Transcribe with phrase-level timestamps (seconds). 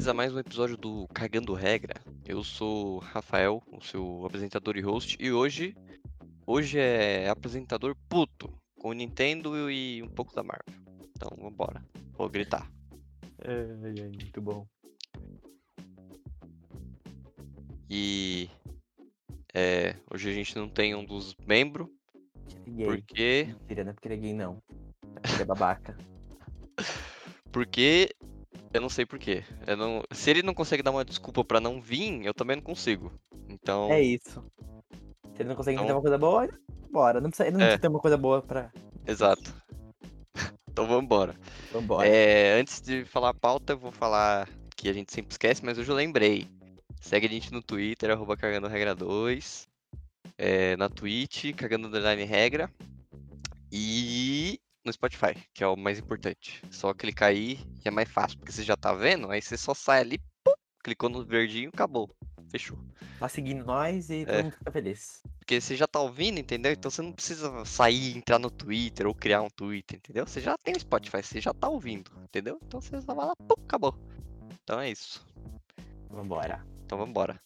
[0.00, 2.00] Bem-vindos a mais um episódio do Cagando Regra.
[2.24, 5.76] Eu sou Rafael, o seu apresentador e host, e hoje
[6.46, 10.74] hoje é apresentador puto com o Nintendo e um pouco da Marvel.
[11.10, 11.84] Então, vambora.
[12.14, 12.66] Vou gritar.
[13.44, 14.66] Ai, ai, muito bom.
[17.90, 18.48] E
[19.52, 21.88] é, hoje a gente não tem um dos membros,
[22.86, 24.62] porque Mentira, não é porque ele é gay, não.
[25.16, 25.94] É porque é babaca.
[27.52, 28.16] porque
[28.72, 29.42] eu não sei porquê.
[29.66, 32.62] Eu não, se ele não consegue dar uma desculpa pra não vir, eu também não
[32.62, 33.12] consigo.
[33.48, 34.44] Então, É isso.
[35.34, 36.48] Se ele não consegue Então- inventar uma coisa boa,
[36.90, 37.20] bora.
[37.20, 37.68] Não precisa, ele não É.
[37.68, 38.70] precisa ter uma coisa boa pra.
[39.06, 39.54] exato.
[40.68, 41.34] então vambora.
[41.72, 42.06] Vambora.
[42.08, 45.78] É, antes de falar a pauta, eu vou falar que a gente sempre esquece, mas
[45.78, 46.46] hoje eu lembrei.
[47.00, 49.68] Segue a gente no Twitter, arroba cagando regra 2.
[50.42, 52.70] é, na Twitch, cagando underline regra.
[53.70, 56.62] E no Spotify, que é o mais importante.
[56.70, 59.74] Só clicar aí e é mais fácil, porque você já tá vendo, aí você só
[59.74, 62.10] sai ali, pum, clicou no verdinho, acabou.
[62.50, 62.78] Fechou.
[63.18, 64.42] Tá seguindo nós e todo É.
[64.42, 65.22] mundo fica feliz.
[65.38, 66.72] Porque você já tá ouvindo, entendeu?
[66.72, 70.26] Então você não precisa sair, entrar no Twitter ou criar um Twitter, entendeu?
[70.26, 72.58] Você já tem o Spotify, você já tá ouvindo, entendeu?
[72.66, 73.94] Então você só vai lá, pum, acabou.
[74.64, 75.24] Então é isso.
[76.08, 76.66] Vambora.
[76.84, 77.40] Então vambora.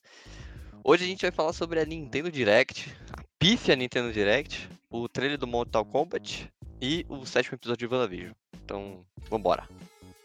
[0.82, 5.36] Hoje a gente vai falar sobre a Nintendo Direct, a pífia Nintendo Direct, o trailer
[5.36, 6.50] do Mortal Kombat
[6.80, 8.32] e o sétimo episódio de WandaVision.
[8.54, 9.68] Então, vambora.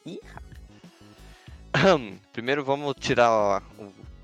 [0.06, 0.22] Ih,
[2.32, 3.62] Primeiro vamos tirar a,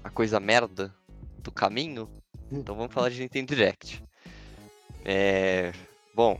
[0.01, 0.95] a coisa merda
[1.39, 2.09] do caminho.
[2.49, 4.01] Então vamos falar de Nintendo Direct.
[5.03, 5.73] É.
[6.13, 6.39] Bom.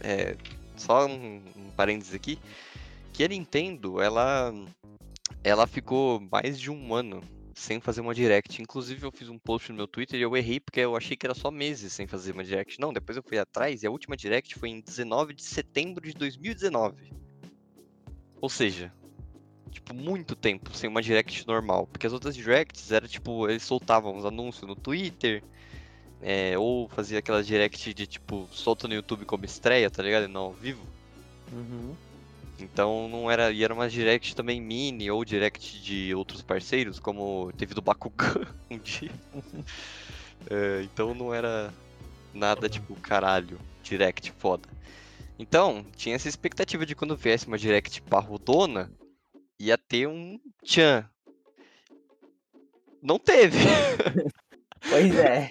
[0.00, 0.36] É,
[0.76, 2.36] só um, um parênteses aqui.
[3.12, 4.52] Que a Nintendo, ela.
[5.44, 7.22] Ela ficou mais de um ano
[7.60, 8.60] sem fazer uma Direct.
[8.60, 11.26] Inclusive eu fiz um post no meu Twitter e eu errei porque eu achei que
[11.26, 12.80] era só meses sem fazer uma Direct.
[12.80, 16.14] Não, depois eu fui atrás e a última Direct foi em 19 de setembro de
[16.14, 17.12] 2019.
[18.40, 18.92] Ou seja,
[19.70, 21.86] tipo, muito tempo sem uma direct normal.
[21.86, 25.42] Porque as outras directs era tipo, eles soltavam os anúncios no Twitter.
[26.22, 30.28] é, ou fazia aquela direct de tipo, solta no YouTube como estreia, tá ligado?
[30.28, 30.86] Não ao vivo.
[31.52, 31.94] Uhum.
[32.60, 33.50] Então não era.
[33.50, 38.46] E era uma direct também mini ou direct de outros parceiros, como teve do Bakugan
[38.70, 39.10] um dia.
[40.50, 41.72] É, então não era
[42.32, 44.68] nada tipo, caralho, direct foda.
[45.38, 48.90] Então, tinha essa expectativa de quando viesse uma direct parrudona,
[49.58, 51.08] ia ter um tchan.
[53.02, 53.58] Não teve.
[54.88, 55.50] Pois é.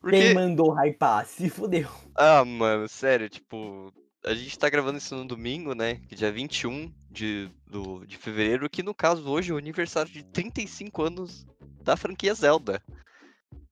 [0.00, 1.24] Porque Quem mandou hypar?
[1.24, 1.88] Se fudeu.
[2.16, 3.92] Ah, mano, sério, tipo,
[4.26, 6.00] a gente tá gravando isso no domingo, né?
[6.08, 10.24] Que dia 21 de, do, de fevereiro, que no caso hoje é o aniversário de
[10.24, 11.46] 35 anos
[11.82, 12.82] da franquia Zelda.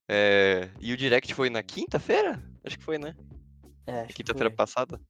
[0.09, 2.41] É, e o Direct foi na quinta-feira?
[2.64, 3.16] Acho que foi, né?
[3.84, 5.00] É, Quinta-feira passada.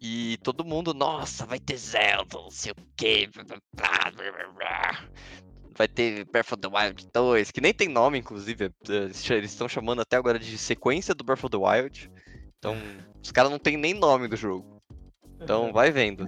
[0.00, 3.30] E todo mundo, nossa, vai ter Zelda, não sei o quê.
[3.32, 5.08] blá, blá, blá, blá, blá, blá.
[5.76, 8.64] Vai ter Breath of the Wild 2, que nem tem nome, inclusive.
[8.88, 12.10] é, eles estão chamando até agora de sequência do Breath of the Wild.
[12.58, 12.76] Então,
[13.22, 14.82] os caras não tem nem nome do jogo.
[15.40, 16.26] Então, vai vendo.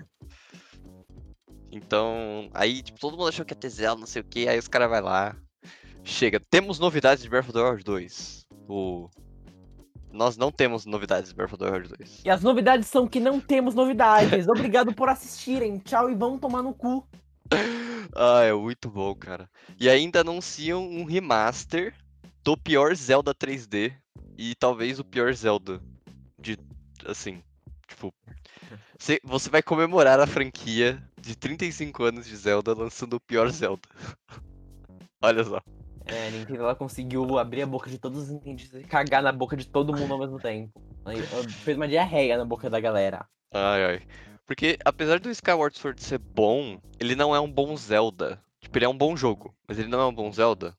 [1.70, 4.58] Então, aí, tipo, todo mundo achou que ia ter Zelda, não sei o que, aí
[4.58, 5.36] os caras vai lá.
[6.04, 8.46] Chega, temos novidades de Breath of the Wild 2.
[8.68, 9.08] O...
[10.10, 12.22] Nós não temos novidades de Breath of the Wild 2.
[12.24, 14.48] E as novidades são que não temos novidades.
[14.48, 15.78] Obrigado por assistirem.
[15.78, 17.06] Tchau e vão tomar no cu.
[18.16, 19.50] Ah, é muito bom, cara.
[19.78, 21.94] E ainda anunciam um remaster
[22.42, 23.92] do pior Zelda 3D
[24.36, 25.80] e talvez o pior Zelda
[27.08, 27.42] assim,
[27.86, 28.12] tipo,
[29.24, 33.88] você, vai comemorar a franquia de 35 anos de Zelda lançando o pior Zelda.
[35.22, 35.60] Olha só.
[36.06, 39.32] É, a Nintendo ela conseguiu abrir a boca de todos os Nintendistas e cagar na
[39.32, 40.80] boca de todo mundo ao mesmo tempo.
[41.64, 43.26] Fez uma diarreia na boca da galera.
[43.52, 44.02] Ai, ai.
[44.46, 48.40] Porque apesar do Skyward Sword ser bom, ele não é um bom Zelda.
[48.60, 50.74] Tipo, ele é um bom jogo, mas ele não é um bom Zelda.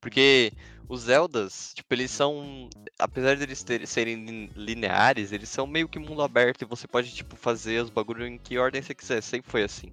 [0.00, 0.52] Porque
[0.88, 2.68] os Zeldas, tipo, eles são.
[2.98, 6.86] Apesar de eles ter- serem lin- lineares, eles são meio que mundo aberto e você
[6.86, 9.22] pode, tipo, fazer os bagulho em que ordem você quiser.
[9.22, 9.92] Sempre foi assim.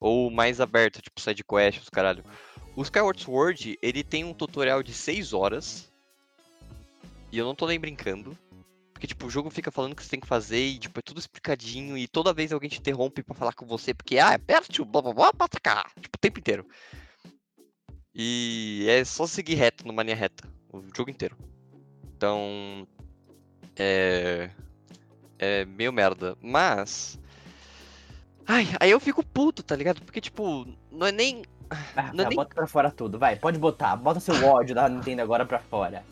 [0.00, 2.24] Ou mais aberto, tipo, side quest, os caralho.
[2.76, 5.90] O Skyward Sword, ele tem um tutorial de 6 horas.
[7.32, 8.36] E eu não tô nem brincando.
[8.92, 11.02] Porque, tipo, o jogo fica falando o que você tem que fazer e, tipo, é
[11.02, 11.98] tudo explicadinho.
[11.98, 15.02] E toda vez alguém te interrompe pra falar com você, porque, ah, aperte o blá
[15.02, 15.90] blá blá pra atacar.
[16.00, 16.66] Tipo, o tempo inteiro.
[18.14, 20.48] E é só seguir reto, numa linha reta.
[20.72, 21.36] O jogo inteiro.
[22.16, 22.86] Então.
[23.76, 24.50] É.
[25.38, 26.36] É meio merda.
[26.40, 27.18] Mas.
[28.46, 30.02] Ai, aí eu fico puto, tá ligado?
[30.02, 31.42] Porque, tipo, não é nem.
[31.70, 33.96] Ah, Não é tá, nem- Bota pra fora tudo, vai, pode botar.
[33.96, 36.04] Bota seu ódio da Nintendo agora pra fora.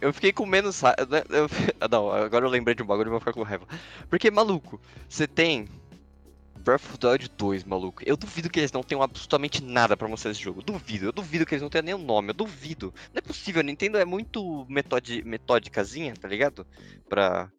[0.00, 0.96] Eu fiquei com menos raiva.
[1.28, 1.48] eu-
[1.90, 3.66] Não, agora eu lembrei de um bagulho e vou ficar com raiva.
[4.08, 5.66] Porque, maluco, você tem
[6.68, 8.02] Breath of the Wild 2, maluco.
[8.04, 10.60] Eu duvido que eles não tenham absolutamente nada pra mostrar esse jogo.
[10.60, 12.92] Duvido, eu duvido que eles não tenham nem o nome, eu duvido.
[13.10, 16.66] Não é possível, a Nintendo é muito metodi metódicazinha, tá ligado?
[17.08, 17.50] Pra.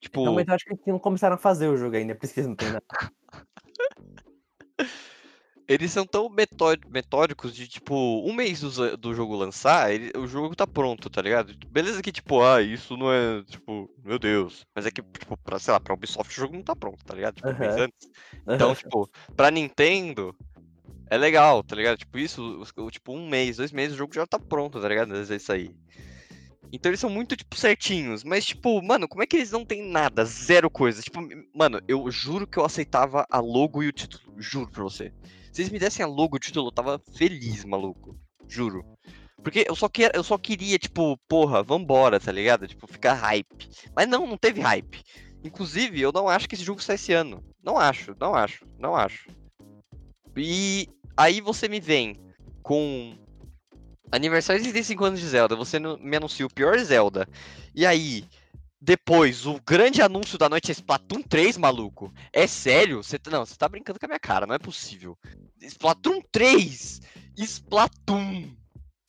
[0.00, 0.26] Tipo.
[0.26, 2.56] Eu acho que não começaram a fazer o jogo ainda, por isso que eles não
[2.56, 2.84] tem nada.
[5.68, 6.30] Eles são tão
[6.88, 11.20] metódicos de, tipo, um mês do, do jogo lançar, ele, o jogo tá pronto, tá
[11.20, 11.52] ligado?
[11.68, 14.64] Beleza que, tipo, ah, isso não é, tipo, meu Deus.
[14.74, 17.14] Mas é que, tipo, pra, sei lá, pra Ubisoft o jogo não tá pronto, tá
[17.14, 17.34] ligado?
[17.34, 18.08] Tipo, um mês antes.
[18.48, 20.32] Então, tipo, pra Nintendo,
[21.10, 21.98] é legal, tá ligado?
[21.98, 25.12] Tipo, isso, tipo, um mês, dois meses, o jogo já tá pronto, tá ligado?
[25.12, 25.74] Às vezes é isso aí.
[26.72, 28.24] Então eles são muito, tipo, certinhos.
[28.24, 30.24] Mas, tipo, mano, como é que eles não têm nada?
[30.24, 31.00] Zero coisa.
[31.00, 31.20] Tipo,
[31.54, 34.34] mano, eu juro que eu aceitava a logo e o título.
[34.36, 35.12] Juro pra você.
[35.56, 38.14] Se eles me dessem a logo o título, eu tava feliz, maluco.
[38.46, 38.84] Juro.
[39.42, 42.68] Porque eu só, que, eu só queria, tipo, porra, vambora, tá ligado?
[42.68, 43.66] Tipo, ficar hype.
[43.94, 45.02] Mas não, não teve hype.
[45.42, 47.42] Inclusive, eu não acho que esse jogo sai esse ano.
[47.64, 49.30] Não acho, não acho, não acho.
[50.36, 52.20] E aí você me vem
[52.62, 53.16] com
[54.12, 57.26] aniversário de 35 anos de Zelda, você me anuncia o pior Zelda.
[57.74, 58.26] E aí,
[58.80, 62.12] depois, o grande anúncio da noite é Splatoon 3, maluco.
[62.32, 63.02] É sério?
[63.02, 65.16] Você não, você tá brincando com a minha cara, não é possível.
[65.60, 67.00] Splatoon 3!
[67.38, 68.54] Splatoon!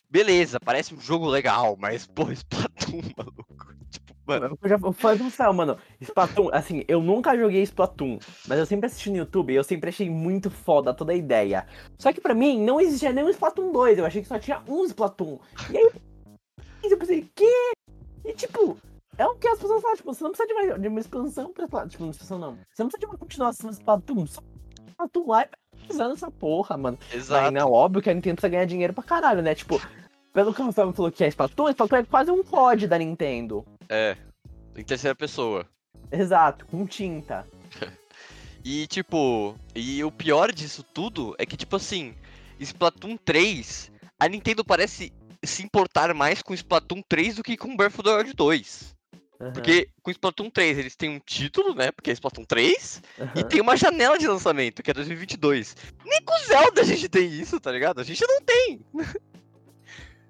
[0.10, 3.75] Beleza, parece um jogo legal, mas, pô, Splatoon, maluco.
[3.90, 4.58] Tipo, mano.
[4.62, 5.78] Eu já falei céu, mano.
[6.00, 9.90] Splatoon, assim, eu nunca joguei Splatoon, mas eu sempre assisti no YouTube e eu sempre
[9.90, 11.68] achei muito foda toda a ideia.
[12.00, 14.64] Só que pra mim, não existia nem um Splatoon 2, eu achei que só tinha
[14.66, 15.40] um Splatoon.
[15.69, 15.92] E aí,
[16.84, 17.74] eu pensei, que?
[18.24, 18.78] E tipo,
[19.18, 21.52] é o que as pessoas falam, tipo, você não precisa de uma, de uma expansão
[21.52, 21.90] pra Splatoon.
[21.90, 22.58] Tipo, uma expansão não.
[22.74, 24.28] Você não precisa de uma continuação de Splatoon.
[24.28, 24.42] Só
[24.90, 26.98] Splatoon lá e usando essa porra, mano.
[27.12, 27.46] Exato.
[27.46, 29.56] Aí, não, óbvio que a Nintendo precisa ganhar dinheiro pra caralho, né?
[29.56, 29.81] Tipo,
[30.34, 33.66] pelo que o Rafael falou que é Splatoon, Splatoon é quase um COD da Nintendo.
[33.90, 34.16] É,
[34.75, 35.66] em terceira pessoa.
[36.12, 37.46] Exato, com tinta.
[38.64, 42.14] e, tipo, e o pior disso tudo é que, tipo assim,
[42.60, 45.12] Splatoon 3, a Nintendo parece
[45.44, 48.97] se importar mais com Splatoon 3 do que com Breath of the Wild 2.
[49.39, 49.54] Uhum.
[49.54, 51.92] Porque com Splatoon 3 eles têm um título, né?
[51.92, 53.01] Porque é Splatoon 3.
[53.19, 53.28] Uhum.
[53.36, 55.75] E tem uma janela de lançamento, que é 2022.
[56.04, 58.01] Nem com Zelda a gente tem isso, tá ligado?
[58.01, 58.81] A gente não tem.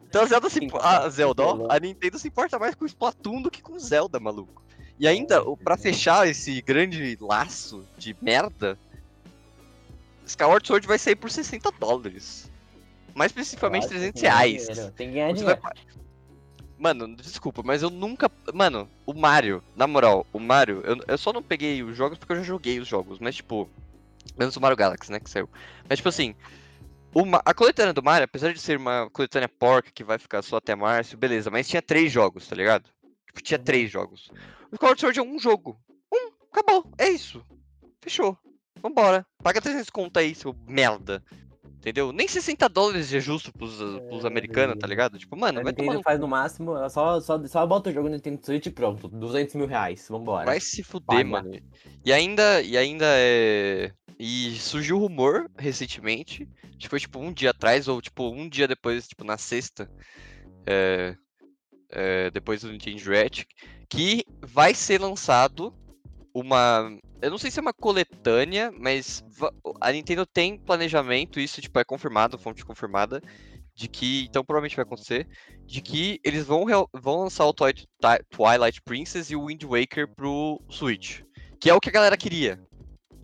[0.08, 0.60] então a Zelda se.
[0.82, 4.62] A Zelda, ó, a Nintendo se importa mais com Splatoon do que com Zelda, maluco.
[5.00, 8.78] E ainda, para fechar esse grande laço de merda,
[10.26, 12.52] Skyward Sword vai sair por 60 dólares.
[13.14, 14.68] Mais especificamente Nossa, 300 reais.
[14.96, 15.62] Tem que ganhar dinheiro.
[15.62, 15.74] Vai...
[16.78, 18.30] Mano, desculpa, mas eu nunca.
[18.54, 22.34] Mano, o Mario, na moral, o Mario, eu, eu só não peguei os jogos porque
[22.34, 23.70] eu já joguei os jogos, mas tipo.
[24.38, 25.50] Menos o Mario Galaxy, né, que saiu.
[25.90, 26.36] Mas tipo assim.
[27.16, 30.58] Uma, a coletânea do Mario, apesar de ser uma coletânea porca que vai ficar só
[30.58, 32.92] até março, beleza, mas tinha três jogos, tá ligado?
[33.26, 34.30] Tipo, tinha três jogos.
[34.72, 35.80] O Skyward Sword é um jogo.
[36.14, 37.44] Um, acabou, é isso.
[38.02, 38.38] Fechou.
[38.82, 39.26] Vambora.
[39.42, 41.24] Paga 300 conto aí, seu merda.
[41.78, 42.12] Entendeu?
[42.12, 43.78] Nem 60 dólares é justo pros,
[44.10, 45.18] pros é, americanos, tá ligado?
[45.18, 46.04] Tipo, mano, a vai Nintendo tomar...
[46.04, 49.08] faz no máximo, ela só, só, só bota o jogo no Nintendo Switch e pronto,
[49.08, 50.46] 200 mil reais, vambora.
[50.46, 51.52] Vai se fuder, mano.
[52.04, 53.92] E ainda, e ainda é...
[54.20, 58.68] E surgiu rumor recentemente, acho que foi tipo um dia atrás, ou tipo um dia
[58.68, 59.88] depois, tipo na sexta,
[60.66, 61.16] é,
[61.92, 63.48] é, depois do Nintendo Direct,
[63.88, 65.72] que vai ser lançado
[66.40, 66.96] uma.
[67.22, 69.24] Eu não sei se é uma coletânea, mas
[69.82, 73.22] a Nintendo tem planejamento, isso tipo, é confirmado, fonte confirmada,
[73.74, 74.26] de que.
[74.26, 75.28] Então provavelmente vai acontecer.
[75.66, 81.22] De que eles vão, vão lançar o Twilight Princess e o Wind Waker pro Switch.
[81.60, 82.62] Que é o que a galera queria.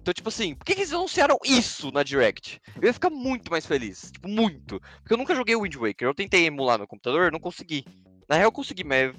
[0.01, 2.59] Então, tipo assim, por que, que eles anunciaram isso na Direct?
[2.75, 4.11] Eu ia ficar muito mais feliz.
[4.11, 4.81] Tipo, muito.
[4.97, 6.07] Porque eu nunca joguei o Wind Waker.
[6.07, 7.85] Eu tentei emular no computador, não consegui.
[8.27, 9.13] Na real, eu consegui, mas é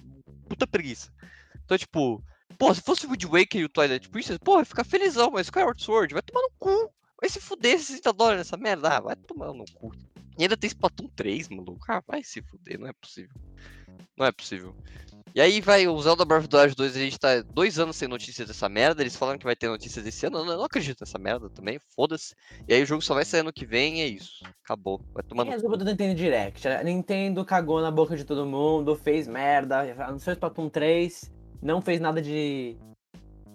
[0.47, 1.11] puta preguiça.
[1.65, 2.23] Então, tipo,
[2.59, 5.47] Pô, se fosse o Wind Waker e o Twilight Princess, pô, ia ficar felizão, mas
[5.47, 6.91] Skyward Sword vai tomar no cu.
[7.21, 8.89] Vai se fuder 60 dólares nessa merda.
[8.89, 9.93] Ah, vai tomar no cu.
[10.39, 11.85] E ainda tem Splatoon 3, maluco.
[11.89, 13.35] Ah, vai se fuder, não é possível.
[14.17, 14.75] Não é possível.
[15.35, 17.97] E aí vai o Zelda Breath of the Wild 2, a gente tá dois anos
[17.97, 19.03] sem notícias dessa merda.
[19.03, 20.39] Eles falaram que vai ter notícias desse ano.
[20.39, 22.37] Eu não, acredito nessa merda também, foda-se.
[22.69, 24.45] E aí o jogo só vai sair ano que vem e é isso.
[24.63, 25.01] Acabou.
[25.13, 25.77] Vai tomar no cu.
[25.77, 26.69] do Nintendo Direct.
[26.69, 31.34] A Nintendo cagou na boca de todo mundo, fez merda, anunciou Splatoon 3
[31.65, 32.77] não fez nada de,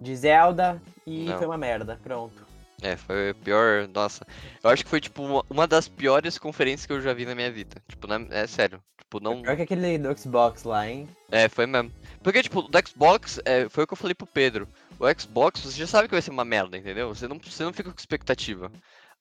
[0.01, 1.38] de Zelda e não.
[1.38, 2.00] foi uma merda.
[2.04, 2.50] Pronto.
[2.82, 3.88] É, foi pior.
[3.88, 4.25] Nossa.
[4.63, 7.51] Eu acho que foi, tipo, uma, das piores conferências que eu já vi na minha
[7.51, 7.82] vida.
[7.88, 8.82] Tipo, na, é sério.
[8.98, 9.42] Tipo, não.
[9.42, 11.08] Pior que aquele do Xbox lá, hein?
[11.32, 11.92] É, foi mesmo.
[12.24, 14.68] Porque, tipo, do Xbox, é, foi o que eu falei pro Pedro.
[15.00, 17.10] O Xbox, você já sabe que vai ser uma merda, entendeu?
[17.10, 18.72] Você não, você não fica com expectativa.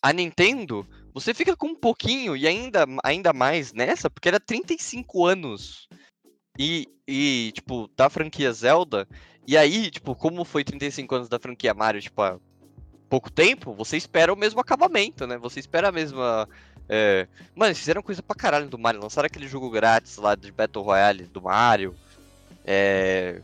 [0.00, 5.26] A Nintendo, você fica com um pouquinho e ainda, ainda mais nessa, porque era 35
[5.26, 5.88] anos
[6.58, 9.06] e, e, tipo, da franquia Zelda.
[9.46, 12.38] E aí, tipo, como foi 35 anos da franquia Mario, tipo, há
[13.08, 15.38] pouco tempo, você espera o mesmo acabamento, né?
[15.38, 16.48] Você espera a mesma.
[16.88, 17.28] É...
[17.54, 19.00] Mano, eles fizeram coisa pra caralho do Mario.
[19.00, 21.94] Lançaram aquele jogo grátis lá de Battle Royale do Mario.
[22.64, 23.40] É...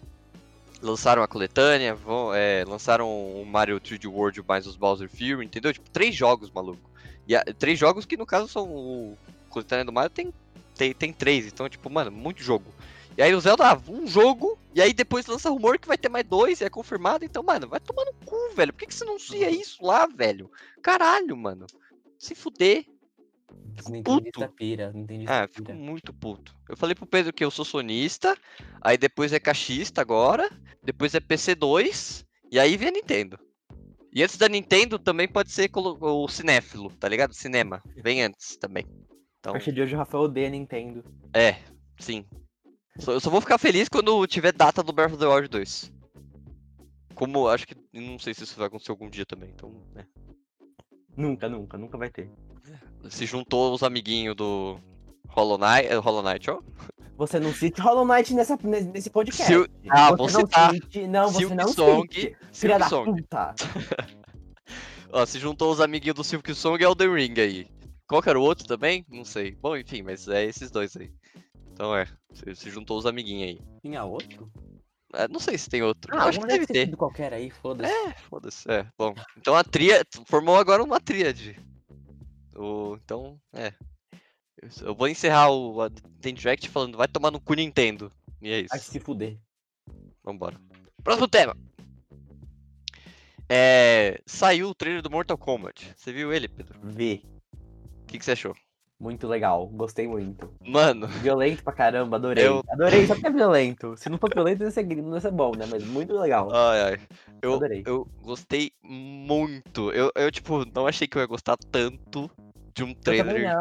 [0.83, 5.73] Lançaram a coletânea, vão, é, lançaram o Mario 3D World mais os Bowser Fury, entendeu?
[5.73, 6.91] Tipo, três jogos, maluco.
[7.27, 9.17] E a, três jogos que no caso são o
[9.49, 10.31] coletânea do Mario tem,
[10.75, 12.67] tem, tem três, então, tipo, mano, muito jogo.
[13.17, 16.09] E aí o Zelda, ah, um jogo, e aí depois lança rumor que vai ter
[16.09, 17.25] mais dois, e é confirmado.
[17.25, 18.73] Então, mano, vai tomar no cu, velho.
[18.73, 20.51] Por que, que você não anuncia isso lá, velho?
[20.83, 21.67] Caralho, mano.
[22.19, 22.85] Se fuder.
[23.89, 26.57] Nintendista pira, Nintendista ah, fico muito puto.
[26.69, 28.37] Eu falei pro Pedro que eu sou sonista,
[28.81, 30.51] aí depois é caixista agora,
[30.83, 33.39] depois é PC2, e aí vem a Nintendo.
[34.13, 37.35] E antes da Nintendo também pode ser o cinéfilo, tá ligado?
[37.35, 37.83] Cinema.
[37.97, 38.87] Vem antes também.
[39.41, 39.51] Então...
[39.51, 41.05] A partir de hoje o Rafael odeia Nintendo.
[41.33, 41.59] É,
[41.99, 42.25] sim.
[43.07, 45.93] Eu só vou ficar feliz quando tiver data do Breath of the Wild 2.
[47.15, 50.05] Como, acho que, não sei se isso vai acontecer algum dia também, então, né.
[51.17, 52.31] Nunca, nunca, nunca vai ter.
[53.09, 54.79] Se juntou os amiguinhos do
[55.29, 56.61] Hollow Knight, é, Hollow Knight, ó.
[57.17, 59.47] Você não cite Hollow Knight nessa, nesse podcast.
[59.47, 60.73] Se, ah, você vou citar.
[60.73, 62.37] Não, cite, não Silk você não Song, cite.
[62.51, 63.23] Silk da Song.
[63.23, 63.55] puta.
[65.13, 67.69] ó, se juntou os amiguinhos do Silk Song e Elden Ring aí.
[68.09, 69.05] Qual que era o outro também?
[69.09, 69.53] Não sei.
[69.53, 71.11] Bom, enfim, mas é esses dois aí.
[71.75, 73.61] Então é, você, você juntou os amiguinhos aí.
[73.83, 74.51] Tinha outro?
[75.13, 76.17] É, não sei se tem outro.
[76.17, 76.87] Ah, acho que deve ter.
[76.87, 77.93] Sido qualquer aí, foda-se.
[77.93, 78.71] É, foda-se.
[78.71, 79.13] É, bom.
[79.37, 81.61] Então a tria formou agora uma tríade.
[82.57, 83.73] O, então, é.
[84.81, 88.11] Eu vou encerrar o a Nintendo Direct falando, vai tomar no cu Nintendo.
[88.41, 88.71] E é isso.
[88.71, 89.39] Vai se fuder.
[90.23, 90.59] Vambora.
[91.03, 91.57] Próximo tema.
[93.49, 95.93] É, saiu o trailer do Mortal Kombat.
[95.97, 96.79] Você viu ele, Pedro?
[96.83, 97.23] Vi.
[98.03, 98.55] O que, que você achou?
[99.05, 100.51] Muito legal, gostei muito.
[100.67, 101.07] Mano.
[101.07, 102.47] Violento pra caramba, adorei.
[102.47, 102.65] Eu...
[102.67, 103.95] Adorei, só que é violento.
[103.99, 105.67] Se não for violento, não ia ser, não ia ser bom, né?
[105.71, 106.49] Mas muito legal.
[106.51, 107.01] Ai, ai.
[107.43, 107.83] Eu, adorei.
[107.85, 109.93] eu gostei muito.
[109.93, 112.31] Eu, eu, tipo, não achei que eu ia gostar tanto
[112.75, 113.55] de um trailer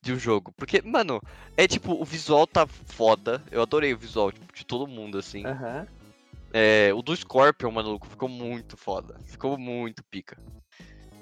[0.00, 0.52] de um jogo.
[0.56, 1.20] Porque, mano,
[1.56, 3.42] é tipo, o visual tá foda.
[3.50, 5.44] Eu adorei o visual tipo, de todo mundo, assim.
[5.44, 5.80] Aham.
[5.80, 5.86] Uhum.
[6.52, 9.18] É, o do Scorpion, mano, ficou muito foda.
[9.24, 10.38] Ficou muito pica.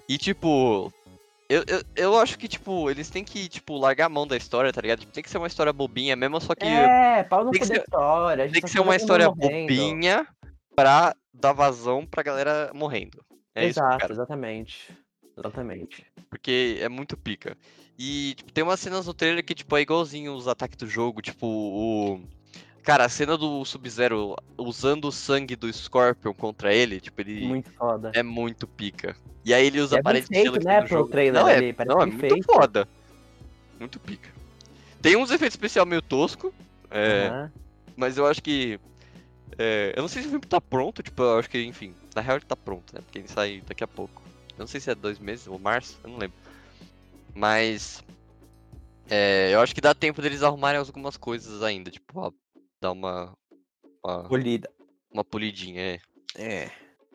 [0.06, 0.92] E, tipo,
[1.54, 4.72] eu, eu, eu acho que, tipo, eles têm que, tipo, largar a mão da história,
[4.72, 5.00] tá ligado?
[5.00, 6.66] Tipo, tem que ser uma história bobinha mesmo, só que.
[6.66, 8.50] É, pau no tem que ser, história.
[8.50, 9.72] Tem que ser uma história morrendo.
[9.72, 10.26] bobinha
[10.74, 13.24] pra dar vazão pra galera morrendo.
[13.54, 14.98] É Exato, isso exatamente.
[15.38, 16.04] Exatamente.
[16.28, 17.56] Porque é muito pica.
[17.96, 21.22] E, tipo, tem umas cenas no trailer que, tipo, é igualzinho os ataques do jogo,
[21.22, 22.20] tipo, o.
[22.84, 27.46] Cara, a cena do Sub-Zero usando o sangue do Scorpion contra ele, tipo, ele.
[27.46, 28.12] Muito foda.
[28.14, 29.16] É muito pica.
[29.42, 31.08] E aí ele usa é parede de gelo né, pro jogo.
[31.08, 32.86] trailer não, ali, é, não, é muito foda.
[33.80, 34.28] Muito pica.
[35.00, 36.52] Tem uns efeitos especiais meio tosco,
[36.90, 37.50] é, uhum.
[37.96, 38.78] mas eu acho que.
[39.56, 42.20] É, eu não sei se o filme tá pronto, tipo, eu acho que, enfim, na
[42.20, 43.00] real ele tá pronto, né?
[43.00, 44.22] Porque ele sai daqui a pouco.
[44.50, 46.36] Eu não sei se é dois meses ou março, eu não lembro.
[47.34, 48.04] Mas.
[49.08, 52.30] É, eu acho que dá tempo deles arrumarem algumas coisas ainda, tipo, ó,
[52.84, 53.36] dar uma,
[54.04, 54.24] uma.
[54.28, 54.70] Polida.
[55.10, 56.00] Uma polidinha, é.
[56.36, 56.70] É.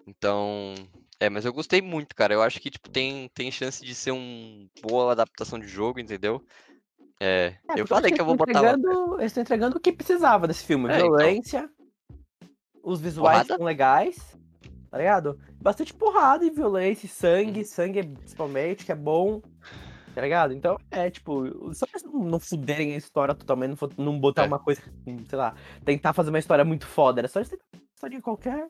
[0.08, 0.74] Então.
[1.20, 2.34] É, mas eu gostei muito, cara.
[2.34, 6.42] Eu acho que, tipo, tem, tem chance de ser uma boa adaptação de jogo, entendeu?
[7.20, 8.74] É, é eu falei que eu vou botar lá.
[9.18, 10.90] Eles estão entregando o que precisava desse filme.
[10.90, 11.08] É, então.
[11.08, 11.70] Violência,
[12.40, 12.50] então.
[12.82, 13.58] os visuais porrada?
[13.58, 14.38] são legais,
[14.90, 15.38] tá ligado?
[15.62, 19.42] Bastante porrada e violência, e sangue, sangue principalmente, que é bom.
[20.20, 20.54] Tá ligado?
[20.54, 24.48] Então, é, tipo, só pra não fuderem a história totalmente, não, não botar é.
[24.48, 27.22] uma coisa, sei lá, tentar fazer uma história muito foda.
[27.22, 28.68] Era só eles tentar uma história qualquer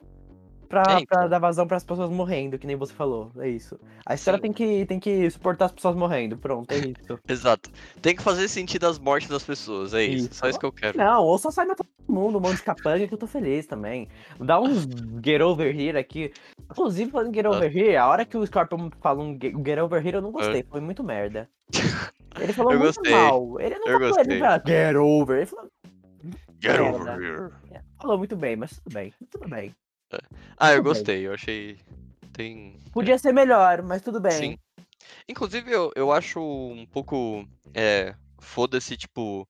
[0.67, 1.05] pra, é, então.
[1.07, 3.31] pra dar vazão pras pessoas morrendo, que nem você falou.
[3.39, 3.79] É isso.
[4.05, 6.37] A história tem que, tem que suportar as pessoas morrendo.
[6.37, 7.19] Pronto, é isso.
[7.27, 7.71] Exato.
[7.99, 10.27] Tem que fazer sentido as mortes das pessoas, é isso.
[10.27, 10.35] isso.
[10.35, 10.99] Só isso que eu quero.
[10.99, 14.07] Não, ou só sai matando mundo, um monte de capanga que eu tô feliz também.
[14.39, 14.87] Dá uns
[15.23, 16.31] get over here aqui.
[16.69, 20.17] Inclusive, falando get over here, a hora que o Scorpion falou um get over here,
[20.17, 20.61] eu não gostei.
[20.61, 20.71] Ah.
[20.71, 21.49] Foi muito merda.
[22.39, 23.11] Ele falou eu muito gostei.
[23.11, 23.59] mal.
[23.59, 24.33] Ele não eu falou gostei.
[24.33, 25.37] ele falou, get over.
[25.37, 25.71] Ele falou.
[26.61, 26.97] Get merda.
[26.97, 27.53] over here.
[27.71, 29.13] É, falou muito bem, mas tudo bem.
[29.31, 29.75] Tudo bem.
[30.57, 31.77] Ah, eu gostei, eu achei.
[32.33, 32.79] Tem.
[32.91, 34.31] Podia ser melhor, mas tudo bem.
[34.31, 34.57] Sim.
[35.27, 37.45] Inclusive, eu, eu acho um pouco.
[37.73, 39.47] É, Foda-se, tipo.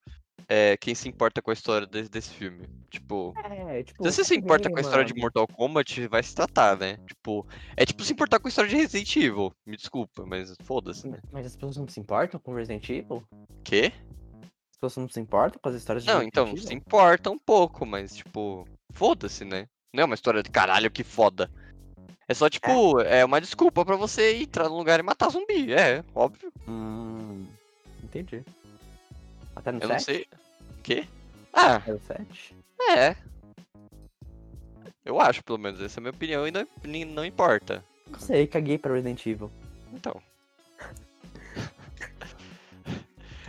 [0.52, 2.68] É, quem se importa com a história desse, desse filme.
[2.90, 3.36] Tipo.
[3.46, 4.04] É, tipo.
[4.04, 6.98] Se você se importa com a história de Mortal Kombat, vai se tratar, né?
[7.08, 7.46] Tipo.
[7.78, 9.54] É tipo se importar com a história de Resident Evil.
[9.64, 11.20] Me desculpa, mas foda-se, né?
[11.32, 13.24] Mas as pessoas não se importam com Resident Evil?
[13.64, 13.94] Quê?
[14.72, 16.64] As pessoas não se importam com as histórias de Não, Resident então, Evil?
[16.64, 18.68] se importa um pouco, mas, tipo.
[18.92, 19.68] Foda-se, né?
[19.94, 21.48] Não é uma história de caralho, que foda.
[22.28, 25.74] É só, tipo, é, é uma desculpa pra você entrar num lugar e matar zumbi.
[25.74, 26.52] É, óbvio.
[26.68, 27.46] Hum,
[28.04, 28.44] entendi.
[29.56, 29.92] Até no Eu 7?
[29.92, 30.28] não sei.
[30.80, 31.06] O quê?
[31.54, 32.56] Ah, 7?
[32.98, 33.16] é.
[35.06, 35.82] Eu acho, pelo menos.
[35.82, 36.66] Essa é a minha opinião e não,
[37.14, 37.84] não importa.
[38.10, 39.52] Não sei, caguei pra Resident Evil.
[39.94, 40.22] Então.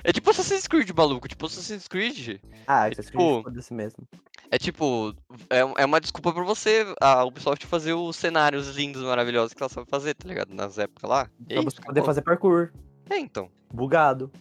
[0.02, 1.28] É tipo Assassin's Creed, maluco.
[1.28, 4.08] Tipo, Assassin's Creed Ah, É Assassin's tipo- Creed, foda-se mesmo.
[4.50, 5.14] é tipo.
[5.50, 9.68] É, é uma desculpa pra você, a Ubisoft, fazer os cenários lindos, maravilhosos que ela
[9.68, 10.54] sabe fazer, tá ligado?
[10.54, 11.28] Nas épocas lá.
[11.46, 12.72] Pra aí, você poder fazer parkour.
[13.10, 13.50] É, então.
[13.72, 14.32] Bugado.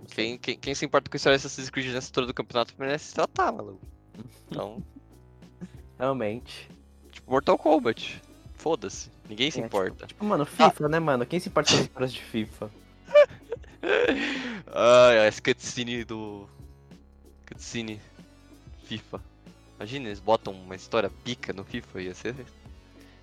[0.00, 3.06] Quem, quem, quem se importa com história de Assassin's Creed nessa altura do campeonato merece
[3.06, 3.80] se tratar, maluco.
[4.48, 4.82] Então,
[5.98, 6.68] Realmente.
[7.10, 8.22] tipo, Mortal Kombat.
[8.54, 9.10] Foda-se.
[9.28, 10.06] Ninguém se É, importa.
[10.06, 11.26] Tipo, mano, FIFA, né, mano?
[11.26, 12.70] Quem se importa com as histórias de FIFA?
[14.72, 16.48] Ai, esse cutscene do.
[17.46, 18.00] Cutscene
[18.84, 19.20] FIFA.
[19.76, 22.28] Imagina, eles botam uma história pica no FIFA, ia ser.
[22.38, 22.46] Eles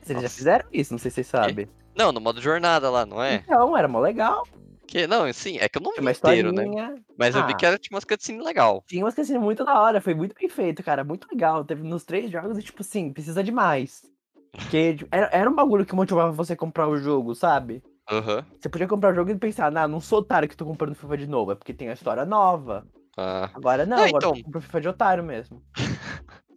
[0.07, 0.29] já Nossa.
[0.29, 1.67] fizeram isso, não sei se vocês sabem.
[1.95, 3.35] Não, no modo jornada lá, não é?
[3.35, 4.45] Então, era mó legal.
[4.89, 6.65] Que, não, sim, é que eu não vi Tinha uma inteiro, né?
[7.15, 7.55] Mas eu vi Ah.
[7.55, 8.84] que era, tinha umas cutscenes legal.
[8.88, 11.03] Tinha umas coisinhas muito da hora, foi muito bem feito, cara.
[11.03, 11.63] Muito legal.
[11.63, 14.01] Teve nos três jogos e, tipo assim, precisa de mais.
[14.51, 17.84] Porque tipo, era, era um bagulho que motivava você a comprar o jogo, sabe?
[18.10, 18.43] Aham.
[18.60, 21.17] Você podia comprar o jogo e pensar, nah, não sou otário que tô comprando FIFA
[21.17, 22.88] de novo, é porque tem a história nova.
[23.15, 23.51] Ah.
[23.53, 24.38] Agora não, Não, agora então.
[24.38, 25.62] eu compro FIFA de otário mesmo.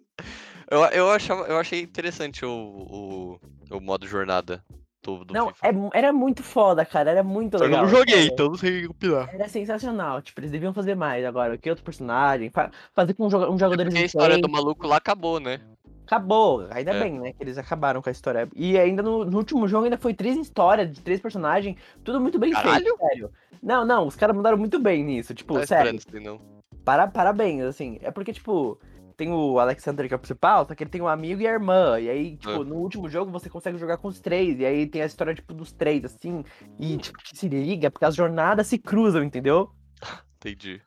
[0.71, 4.65] Eu, eu, achava, eu achei interessante o, o, o modo jornada
[5.02, 5.66] do, do não, FIFA.
[5.66, 7.11] é era muito foda, cara.
[7.11, 7.82] Era muito Só que eu legal.
[7.85, 8.32] não joguei, sério.
[8.32, 9.28] então não sei opinar.
[9.35, 10.23] Era sensacional.
[10.23, 11.59] Tipo, eles deviam fazer mais agora.
[11.59, 12.50] Que outro personagem?
[12.50, 15.61] Fa- fazer com um, joga- um jogador Porque a história do maluco lá acabou, né?
[16.07, 16.66] Acabou.
[16.70, 17.00] Ainda É.
[17.03, 17.33] bem, né?
[17.33, 18.48] Que eles acabaram com a história.
[18.55, 21.77] E ainda no, no último jogo ainda foi três histórias de três personagens.
[22.05, 22.85] Tudo muito bem Caralho!
[22.85, 23.31] feito, sério.
[23.62, 25.35] Não, não, os caras mandaram muito bem nisso.
[25.35, 25.98] Tipo, Tá sério.
[26.22, 26.40] não.
[26.85, 27.98] Para, parabéns, assim.
[28.03, 28.79] É porque, tipo,
[29.12, 31.53] tem o Alexander que é o principal, só que ele tem um amigo e a
[31.53, 31.98] irmã.
[32.01, 32.64] E aí, tipo, Ah.
[32.64, 34.59] no último jogo você consegue jogar com os três.
[34.59, 36.44] E aí tem a história, tipo, dos três, assim.
[36.79, 39.70] E, tipo, que se liga, porque as jornadas se cruzam, entendeu?
[40.38, 40.81] Entendi.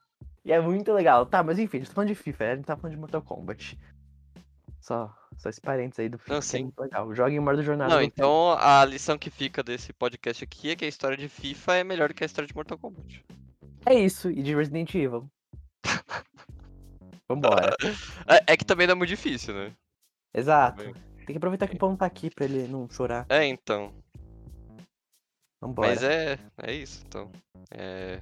[0.44, 1.26] E é muito legal.
[1.26, 3.22] Tá, mas enfim, a gente tá falando de FIFA, a gente tá falando de Mortal
[3.22, 3.80] Kombat.
[4.80, 6.64] Só, só esse parênteses aí do FIFA, Não, é sim.
[6.64, 7.16] muito legal.
[7.16, 7.94] Joguem modo jornada.
[7.96, 11.78] Não, então a lição que fica desse podcast aqui é que a história de FIFA
[11.78, 13.26] é melhor do que a história de Mortal Kombat.
[13.88, 15.28] É isso, e de Resident Evil.
[17.30, 17.76] Vambora.
[18.28, 19.72] É, é que também não é muito difícil, né?
[20.34, 20.84] Exato.
[20.84, 23.26] Tem que aproveitar que o Pão tá aqui pra ele não chorar.
[23.30, 23.94] É, então.
[25.62, 25.90] Vambora.
[25.90, 27.32] Mas é, é isso, então.
[27.72, 28.20] É.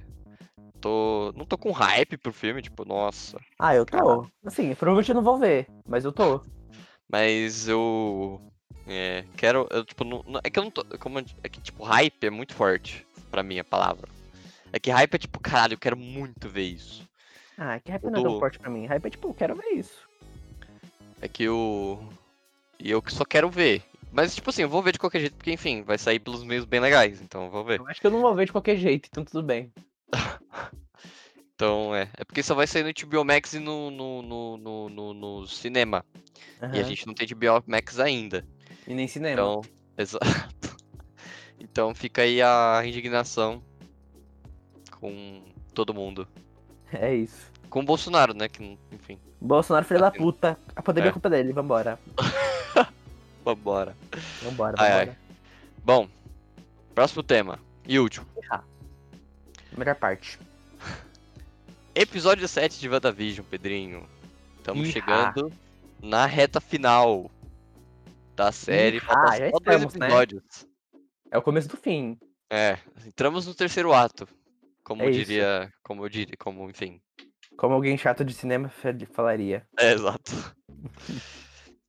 [0.80, 1.32] Tô.
[1.36, 3.38] Não tô com hype pro filme, tipo, nossa.
[3.58, 4.26] Ah, eu tô.
[4.44, 6.42] Assim, provavelmente eu não vou ver, mas eu tô.
[7.10, 8.40] Mas eu.
[8.86, 9.66] É, quero.
[9.70, 10.84] Eu, tipo, não, não- é que eu não tô.
[10.98, 14.08] Como, é que, tipo, hype é muito forte pra mim a palavra.
[14.72, 17.08] É que hype é tipo, caralho, eu quero muito ver isso.
[17.56, 18.86] Ah, que hype não é tão forte pra mim.
[18.86, 20.08] Hype é tipo, eu quero ver isso.
[21.20, 22.06] É que eu.
[22.78, 23.82] E eu que só quero ver.
[24.12, 26.64] Mas, tipo assim, eu vou ver de qualquer jeito, porque, enfim, vai sair pelos meios
[26.64, 27.80] bem legais, então eu vou ver.
[27.80, 29.72] Eu acho que eu não vou ver de qualquer jeito, então tudo bem.
[31.56, 32.08] Então, é.
[32.16, 35.46] É porque só vai sair no HBO Max e no, no, no, no, no- no
[35.46, 36.04] cinema.
[36.72, 38.44] E a gente não tem HBO Max ainda.
[38.88, 39.32] E nem cinema.
[39.34, 39.60] Então,
[39.96, 40.26] exato.
[41.60, 43.62] Então fica aí a indignação
[44.98, 46.26] com todo mundo.
[47.00, 47.50] É isso.
[47.70, 48.48] Com o Bolsonaro, né?
[48.48, 50.58] Que, enfim, Bolsonaro, filho da puta.
[50.74, 51.10] A pandemia É.
[51.10, 51.52] é culpa dele.
[51.52, 51.98] Vambora.
[53.44, 53.96] vambora.
[54.42, 55.18] Vambora, Ai, vambora.
[55.84, 56.08] Bom,
[56.94, 57.58] próximo tema.
[57.86, 58.26] E último.
[59.76, 60.38] Melhor parte.
[61.94, 64.08] Episódio 7 de WandaVision, Pedrinho.
[64.58, 64.92] Estamos Ihá.
[64.92, 65.52] chegando
[66.00, 67.30] na reta final
[68.34, 69.00] da série.
[69.00, 70.06] Faltam já estamos, né?
[70.06, 70.44] episódios.
[71.30, 72.18] É o começo do fim.
[72.48, 74.26] É, entramos no terceiro ato.
[74.84, 75.18] Como É isso.
[75.20, 75.72] diria.
[75.82, 77.00] Como eu diria, como, enfim.
[77.56, 79.66] Como alguém chato de cinema fa- falaria.
[79.78, 80.32] É, exato.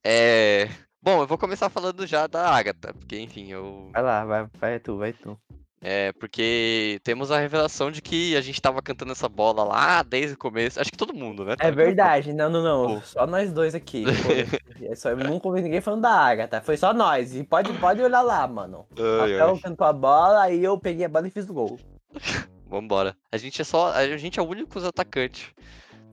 [0.07, 0.67] É.
[1.01, 3.89] Bom, eu vou começar falando já da Agatha, porque enfim, eu.
[3.91, 5.35] Vai lá, vai, vai tu, vai tu.
[5.81, 10.33] É, porque temos a revelação de que a gente tava cantando essa bola lá desde
[10.33, 10.79] o começo.
[10.79, 11.55] Acho que todo mundo, né?
[11.59, 12.95] É verdade, não, não, não.
[12.99, 13.01] Pô.
[13.05, 14.03] Só nós dois aqui.
[14.87, 16.61] É só, eu nunca ouvi ninguém falando da Agatha.
[16.61, 17.33] Foi só nós.
[17.35, 18.85] E pode, pode olhar lá, mano.
[18.97, 19.59] Ai, Rafael ai.
[19.61, 21.79] cantou a bola, aí eu peguei a bola e fiz o gol.
[22.67, 23.15] Vambora.
[23.31, 23.91] A gente é só.
[23.93, 25.53] A gente é o único atacante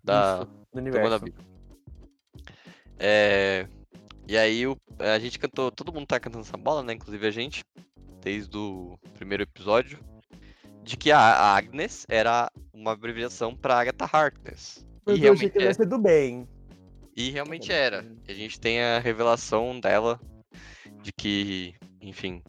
[0.05, 1.25] da, Isso, do universo.
[2.99, 3.67] É.
[4.29, 5.71] E aí o, a gente cantou.
[5.71, 6.93] Todo mundo tá cantando essa bola, né?
[6.93, 7.65] Inclusive a gente.
[8.21, 9.99] Desde o primeiro episódio.
[10.83, 14.85] De que a Agnes era uma abreviação pra Agatha Harkness.
[15.07, 16.49] E realmente, que é, ia ser do bem.
[17.17, 18.05] e realmente era.
[18.29, 20.21] A gente tem a revelação dela
[21.03, 22.43] de que, enfim,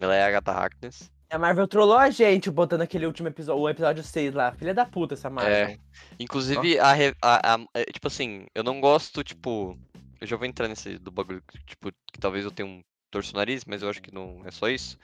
[0.00, 1.10] ela é a Agatha Harkness.
[1.30, 4.52] A Marvel trollou a gente botando aquele último episódio, o episódio 6 lá.
[4.52, 5.52] Filha da puta essa Marvel.
[5.52, 5.78] É.
[6.20, 9.76] Inclusive, a, a- a- é, tipo assim, eu não gosto, tipo.
[10.20, 13.36] Eu já vou entrar nesse do bagulho, tipo, que talvez eu tenha um torço o
[13.36, 14.98] nariz, mas eu acho que não é só isso.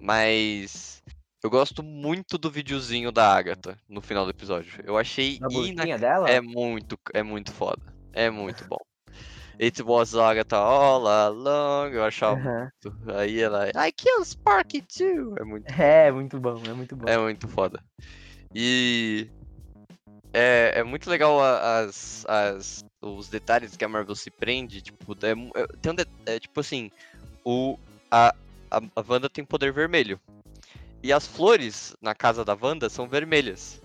[0.00, 1.02] Mas.
[1.44, 4.82] Eu gosto muito do videozinho da Agatha no final do episódio.
[4.84, 6.28] Eu achei Na ina- boquinha dela?
[6.28, 7.80] É muito, é muito foda.
[8.12, 8.78] É muito bom.
[9.60, 11.92] It was Agatha all along.
[11.92, 13.12] Eu achava muito.
[13.16, 13.68] Aí ela.
[13.70, 15.34] I kill Sparky too.
[15.38, 17.08] É muito, É, muito bom, é muito bom.
[17.08, 17.82] é muito foda.
[18.54, 19.28] E.
[20.32, 24.80] É, é muito legal as, as, os detalhes que a Marvel se prende.
[24.80, 26.90] Tipo, é é- tem um de- é, tipo assim.
[27.44, 27.78] O,
[28.10, 28.34] a,
[28.70, 30.20] a, a Wanda tem poder vermelho.
[31.02, 33.80] E as flores na casa da Wanda são vermelhas.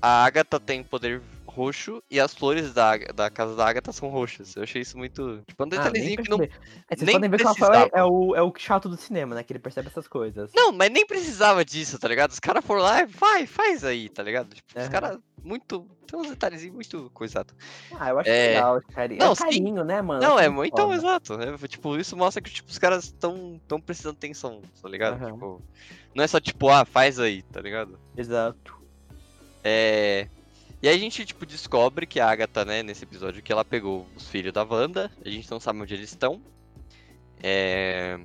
[0.00, 1.20] A Agatha tem poder
[1.54, 4.56] roxo e as flores da, da casa da Agatha são roxas.
[4.56, 5.40] Eu achei isso muito.
[5.46, 6.42] Tipo, um Ah, detalhezinho que não.
[6.42, 6.48] É,
[6.96, 9.34] vocês nem podem ver que o Rafael é, é o, é o chato do cinema,
[9.34, 9.42] né?
[9.42, 10.50] Que ele percebe essas coisas.
[10.54, 12.32] Não, mas nem precisava disso, tá ligado?
[12.32, 14.54] Os caras foram lá e vai, faz aí, tá ligado?
[14.54, 14.90] Tipo, os Aham.
[14.90, 15.86] caras muito.
[16.06, 17.54] Tem uns detalhezinhos muito coisados.
[17.98, 18.48] Ah, eu acho É.
[18.48, 19.20] legal, carinho.
[19.20, 19.44] Não, é sim.
[19.44, 20.20] carinho, né, mano?
[20.22, 20.72] Não, é muito.
[20.72, 21.34] Então, exato.
[21.34, 25.14] É, tipo, isso mostra que tipo, os caras estão tão precisando de atenção, tá ligado?
[25.22, 25.32] Aham.
[25.32, 25.62] Tipo,
[26.14, 27.98] não é só tipo, ah, faz aí, tá ligado?
[28.16, 28.74] Exato.
[29.62, 30.28] É.
[30.84, 34.06] E aí a gente, tipo, descobre que a Agatha, né, nesse episódio, que ela pegou
[34.14, 36.42] os filhos da Wanda, a gente não sabe onde eles estão.
[37.42, 38.20] É...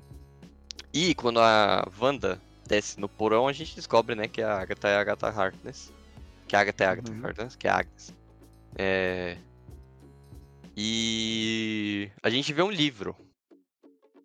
[0.93, 4.97] E quando a Wanda desce no porão, a gente descobre, né, que a Agatha é
[4.97, 5.93] a Agatha Harkness.
[6.49, 7.25] Que a Agatha é a Agatha Uhum.
[7.25, 8.13] Harkness, que é a Agnes.
[8.75, 9.37] É...
[10.75, 13.15] E a gente vê um livro,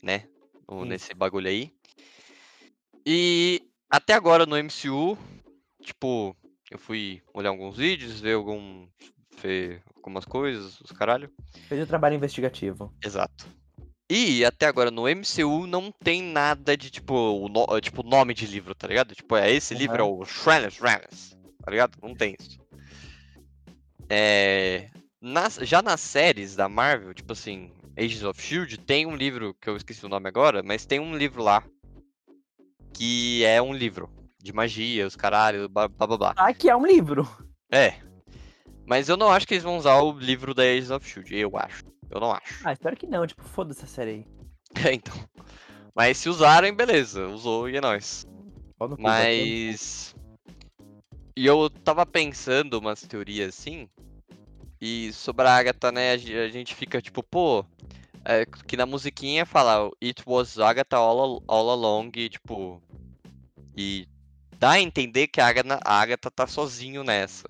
[0.02, 0.26] né,
[0.68, 0.84] Sim.
[0.86, 1.72] nesse bagulho aí.
[3.06, 5.16] E até agora no MCU,
[5.80, 6.36] tipo,
[6.74, 8.86] eu fui olhar alguns vídeos, ver algum.
[9.40, 11.30] ver algumas coisas, os caralho.
[11.68, 12.92] Fez o trabalho investigativo.
[13.02, 13.46] Exato.
[14.10, 18.46] E até agora no MCU não tem nada de tipo, o no- tipo nome de
[18.46, 19.14] livro, tá ligado?
[19.14, 21.96] Tipo, é esse livro é o Shredders Shredders, tá ligado?
[22.02, 22.58] Não tem isso.
[24.08, 29.54] É, nas- já nas séries da Marvel, tipo assim, Agents of Shield, tem um livro
[29.60, 31.64] que eu esqueci o nome agora, mas tem um livro lá
[32.92, 34.10] que é um livro
[34.44, 36.16] de magia, os caralho, blá blá blá.
[36.18, 36.34] blá.
[36.36, 37.26] Ah, que é um livro.
[37.72, 37.94] É.
[38.86, 41.50] Mas eu não acho que eles vão usar o livro da Agents of Shield, eu
[41.56, 41.82] acho.
[42.10, 42.60] Eu não acho.
[42.62, 43.26] Ah, espero que não.
[43.26, 44.26] Tipo, foda-se essa série aí.
[44.86, 45.14] É, então.
[45.94, 47.28] Mas se usarem, beleza.
[47.28, 48.26] Usou e é nóis.
[48.98, 50.14] Mas.
[51.36, 53.88] E eu tava pensando umas teorias assim.
[54.80, 56.12] E sobre a Agatha, né?
[56.12, 56.16] A
[56.48, 57.64] gente fica tipo, pô.
[58.24, 62.10] é, que na musiquinha fala It was Agatha all, all along.
[62.16, 62.82] E, tipo.
[63.76, 64.08] E
[64.64, 67.46] dá a entender que a Agatha, a Agatha tá sozinho nessa.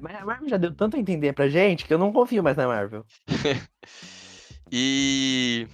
[0.00, 2.56] Mas a Marvel já deu tanto a entender pra gente que eu não confio mais
[2.56, 3.04] na Marvel.
[4.70, 5.66] E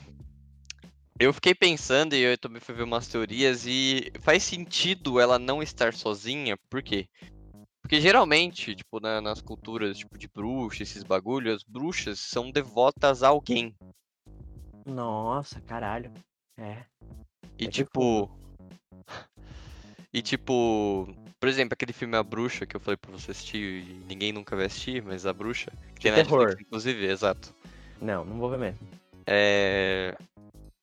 [1.18, 5.60] eu fiquei pensando e eu também fui ver umas teorias e faz sentido ela não
[5.60, 7.08] estar sozinha, por quê?
[7.82, 13.24] Porque geralmente, tipo, na- nas culturas tipo de bruxa, esses bagulhos, as bruxas são devotas
[13.24, 13.74] a alguém.
[14.86, 16.12] Nossa, caralho.
[16.56, 16.84] É.
[17.58, 18.30] E É que tipo.
[20.14, 21.12] E tipo.
[21.40, 24.56] Por exemplo, aquele filme A Bruxa que eu falei pra você assistir e ninguém nunca
[24.56, 25.70] vai assistir, mas A Bruxa.
[25.96, 26.44] Que tem na terror.
[26.44, 27.54] Netflix, inclusive, exato.
[28.00, 28.78] Não, não vou ver mesmo.
[29.26, 30.16] É,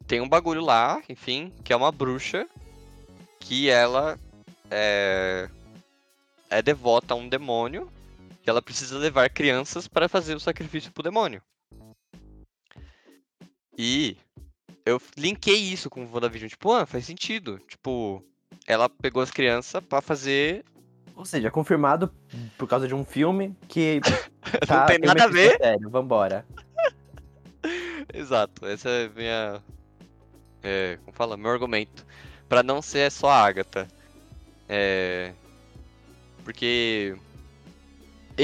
[0.06, 2.48] Tem um bagulho lá, enfim, que é uma bruxa
[3.40, 4.20] que ela
[4.70, 5.50] é,
[6.50, 7.92] é devota a um demônio
[8.46, 11.42] e ela precisa levar crianças para fazer o sacrifício pro demônio.
[13.78, 14.18] E
[14.86, 17.60] eu linkei isso com o WandaVision, tipo, ah, faz sentido.
[17.68, 18.24] Tipo,
[18.68, 20.64] ela pegou as crianças pra fazer.
[21.16, 22.12] Ou seja, confirmado
[22.58, 24.00] por causa de um filme que.
[24.54, 25.58] Não tá- tem uma nada a ver.
[25.58, 26.46] Sério, vambora.
[28.14, 29.62] Exato, essa é minha.
[30.64, 31.38] É, como fala?
[31.38, 32.06] Meu argumento.
[32.50, 33.88] Pra não ser só a Agatha.
[34.68, 35.32] É.
[36.44, 37.16] Porque.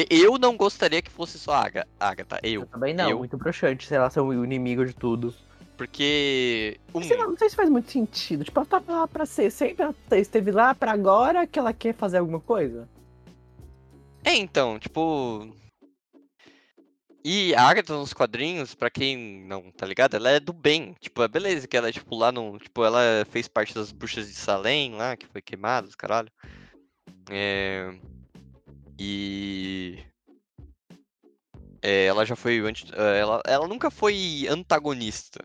[0.10, 2.68] Eu não gostaria que fosse só a Aga- Agatha, Eu eu.
[2.68, 5.34] também não, eu- muito broxante, sei lá, são o inimigo de tudo.
[5.78, 6.80] Porque.
[6.94, 8.44] Um, Sei lá, não sei se faz muito sentido.
[8.44, 11.94] Tipo, ela tava lá pra ser, sempre ela esteve lá pra agora que ela quer
[11.94, 12.90] fazer alguma coisa.
[14.24, 15.48] É, então, tipo.
[17.24, 20.96] E a Agatha nos quadrinhos, pra quem não tá ligado, ela é do bem.
[21.00, 22.58] Tipo, é beleza que ela é, tipo, lá no.
[22.58, 26.32] Tipo, ela fez parte das bruxas de Salem lá, que foi queimada, caralho.
[27.30, 27.94] É.
[28.98, 30.00] E.
[31.82, 32.60] É, ela já foi.
[33.20, 35.44] Ela, ela nunca foi antagonista.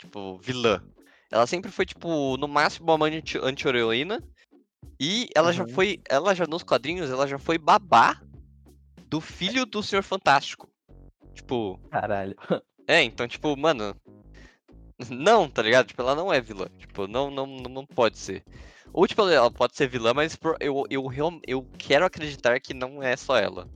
[0.00, 0.82] Tipo, vilã.
[1.30, 4.22] Ela sempre foi, tipo, no máximo uma anti- anti-heroína.
[4.98, 5.68] E ela já Uhum.
[5.68, 6.00] foi.
[6.08, 8.20] Ela já nos quadrinhos, ela já foi babá
[9.08, 10.68] do filho do Senhor Fantástico.
[11.34, 12.34] Tipo, Caralho.
[12.88, 13.94] é, então, tipo, mano.
[15.08, 15.86] Não, tá ligado?
[15.86, 16.66] Tipo, ela não é vilã.
[16.78, 18.44] Tipo, não, não, não não pode ser.
[18.92, 23.02] Ou, tipo, ela pode ser vilã, mas eu, eu, real- eu quero acreditar que não
[23.02, 23.68] é só ela.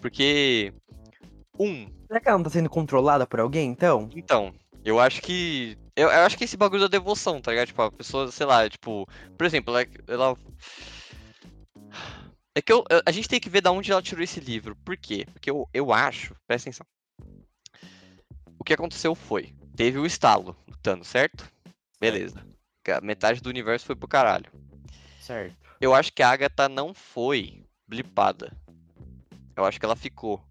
[0.00, 0.72] Porque.
[1.58, 4.08] Um, Será que ela não tá sendo controlada por alguém, então?
[4.14, 4.52] então,
[4.86, 5.76] eu acho que.
[5.96, 7.66] Eu, eu acho que esse bagulho da devoção, tá ligado?
[7.66, 9.06] Tipo, a pessoa, sei lá, tipo.
[9.36, 9.86] Por exemplo, ela.
[10.06, 10.36] ela...
[12.54, 14.76] É que eu, a gente tem que ver da onde ela tirou esse livro.
[14.76, 15.26] Por quê?
[15.32, 16.34] Porque eu, eu acho.
[16.46, 16.86] Presta atenção.
[18.58, 21.46] O que aconteceu foi, teve o estalo do Thanos, certo?
[22.00, 22.46] Beleza.
[23.02, 24.50] Metade do universo foi pro caralho.
[25.20, 25.56] Certo.
[25.80, 28.56] Eu acho que a Agatha não foi blipada.
[29.54, 30.42] Eu acho que ela ficou.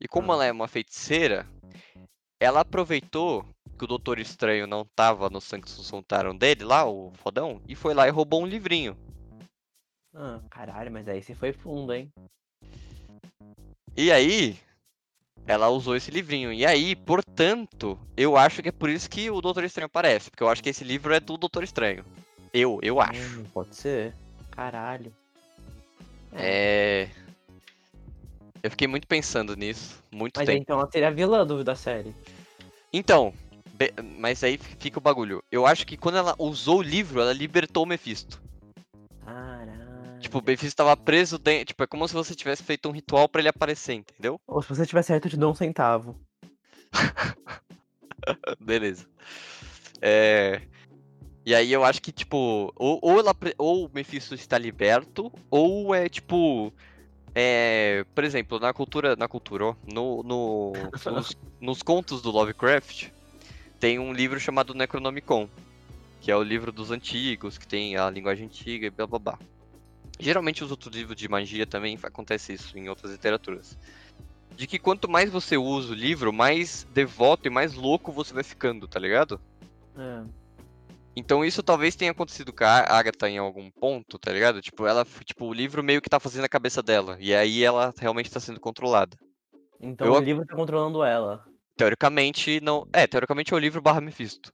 [0.00, 0.34] E como Ah.
[0.34, 1.46] ela é uma feiticeira,
[2.40, 3.46] ela aproveitou
[3.78, 7.94] que o Doutor Estranho não tava no sangue Sontaram dele lá, o fodão, e foi
[7.94, 8.96] lá e roubou um livrinho.
[10.14, 12.10] Ah, caralho, mas aí você foi fundo, hein?
[13.94, 14.58] E aí,
[15.46, 16.52] ela usou esse livrinho.
[16.52, 20.30] E aí, portanto, eu acho que é por isso que o Doutor Estranho aparece.
[20.30, 22.04] Porque eu acho que esse livro é do Doutor Estranho.
[22.52, 23.20] Eu, eu acho.
[23.38, 24.14] Hum, pode ser.
[24.50, 25.12] Caralho.
[26.32, 27.08] É.
[28.66, 30.60] Eu fiquei muito pensando nisso, muito Mas tempo.
[30.60, 32.12] então ela seria a vilã do, da série.
[32.92, 33.32] Então,
[33.74, 35.40] be- mas aí fica o bagulho.
[35.52, 38.42] Eu acho que quando ela usou o livro, ela libertou o Mephisto.
[39.24, 40.18] Caralho.
[40.18, 41.66] Tipo, o Mephisto tava preso dentro.
[41.66, 44.40] Tipo, é como se você tivesse feito um ritual pra ele aparecer, entendeu?
[44.48, 46.16] Ou se você tiver certo, eu te dou um centavo.
[48.58, 49.06] Beleza.
[50.02, 50.60] É.
[51.44, 55.32] E aí eu acho que, tipo, ou, ou, ela, pre- ou o Mephisto está liberto,
[55.48, 56.72] ou é tipo.
[57.38, 59.14] É, por exemplo, na cultura.
[59.14, 60.72] Na cultura, ó, no, no,
[61.12, 63.10] nos, nos contos do Lovecraft,
[63.78, 65.46] tem um livro chamado Necronomicon,
[66.22, 69.38] que é o livro dos antigos, que tem a linguagem antiga e blá blá blá.
[70.18, 73.76] Geralmente os outros livros de magia também acontece isso em outras literaturas.
[74.56, 78.44] De que quanto mais você usa o livro, mais devoto e mais louco você vai
[78.44, 79.38] ficando, tá ligado?
[79.94, 80.24] É.
[81.16, 84.60] Então isso talvez tenha acontecido com a Agatha em algum ponto, tá ligado?
[84.60, 87.16] Tipo, ela, tipo, o livro meio que tá fazendo a cabeça dela.
[87.18, 89.16] E aí ela realmente tá sendo controlada.
[89.80, 91.42] Então Eu- o livro tá controlando ela.
[91.74, 92.86] Teoricamente, não.
[92.92, 94.52] É, teoricamente é o livro barra Mephisto.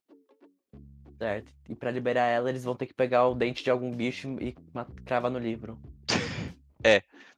[1.18, 1.52] Certo.
[1.68, 4.54] E pra liberar ela, eles vão ter que pegar o dente de algum bicho e
[5.04, 5.78] cravar no livro.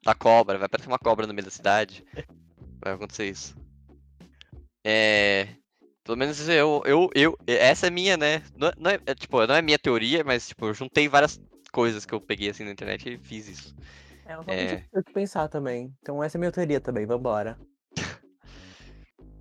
[0.04, 2.04] Da cobra, vai aparecer uma cobra no meio da cidade.
[2.84, 3.56] Vai acontecer isso.
[4.84, 5.48] É.
[6.04, 7.38] Pelo menos eu, eu, eu.
[7.46, 8.42] Essa é minha, né?
[8.56, 11.40] Não, é- não é, é, tipo, não é minha teoria, mas tipo, eu juntei várias
[11.72, 13.74] coisas que eu peguei assim na internet e fiz isso.
[14.26, 14.84] É, eu É.
[14.92, 15.94] o que pensar também.
[16.02, 17.58] Então essa é a minha teoria também, vambora.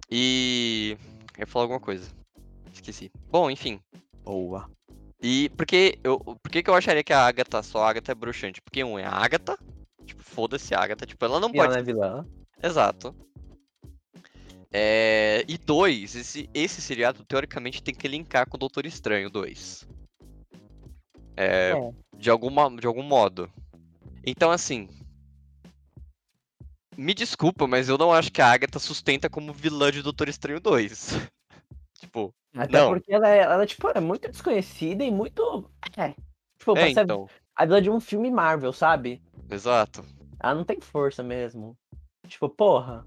[0.09, 0.97] E.
[1.35, 2.09] Eu ia falar alguma coisa.
[2.71, 3.11] Esqueci.
[3.29, 3.79] Bom, enfim.
[4.23, 4.69] Boa.
[5.21, 8.11] E por que eu, por que, que eu acharia que a Agatha, só a Agatha
[8.11, 8.61] é bruxante?
[8.61, 9.57] Porque um é a Agatha,
[10.05, 12.25] tipo, foda-se a Agatha, tipo, ela não E ela pode não é vilã?
[12.61, 13.15] Exato.
[14.75, 19.87] É, E dois, esse, esse seriado teoricamente tem que linkar com o Doutor Estranho 2.
[21.37, 22.17] É, É.
[22.17, 23.49] De, alguma, de algum modo.
[24.25, 24.89] Então, assim.
[26.97, 30.59] Me desculpa, mas eu não acho que a Agatha sustenta como vilã de Doutor Estranho
[30.59, 31.09] 2.
[31.99, 32.89] tipo, Até Não.
[32.93, 35.69] porque ela é, ela, tipo, é muito desconhecida e muito.
[35.97, 36.15] É.
[36.57, 37.27] Tipo, é, então.
[37.55, 39.21] a vilã de um filme Marvel, sabe?
[39.49, 40.03] Exato.
[40.39, 41.77] Ela não tem força mesmo.
[42.27, 43.05] Tipo, porra.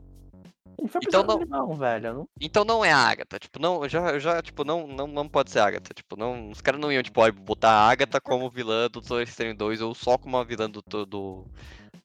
[0.78, 2.14] Ele foi Então não- não, velho.
[2.14, 2.28] Não...
[2.40, 5.60] Então não é a Agatha, tipo, não, já, já, tipo, não, não, não pode ser
[5.60, 9.00] a Agatha, tipo, não, os caras não iam, tipo, botar a Agatha como vilã do
[9.00, 11.44] Doutor Estranho 2 ou só como uma vilã do, do, do,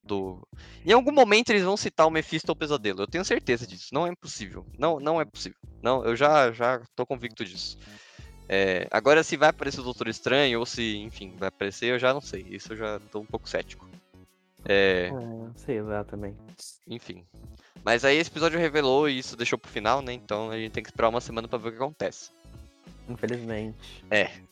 [0.03, 0.47] do-
[0.85, 3.89] Em algum momento eles vão citar o Mephisto ou o Pesadelo, eu tenho certeza disso,
[3.93, 7.77] não é impossível, não, não é possível, não, eu já, já tô convicto disso.
[8.47, 12.13] É, agora se vai aparecer o Doutor Estranho ou se, enfim, vai aparecer, eu já
[12.13, 13.87] não sei, isso eu já tô um pouco cético.
[14.65, 16.35] É, É, sei lá também.
[16.87, 17.25] enfim.
[17.83, 20.13] Mas aí esse episódio revelou e isso deixou pro final, né?
[20.13, 22.29] Então a gente tem que esperar uma semana pra ver o que acontece.
[23.09, 23.77] Infelizmente.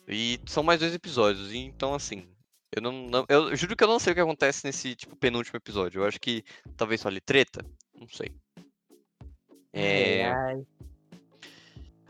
[0.08, 2.26] E são mais dois episódios, então assim.
[2.74, 5.56] Eu não, não- Eu juro que eu não sei o que acontece nesse tipo, penúltimo
[5.56, 6.00] episódio.
[6.02, 6.44] Eu acho que
[6.76, 7.64] talvez role treta.
[7.94, 8.32] Não sei.
[9.72, 10.62] É, ai.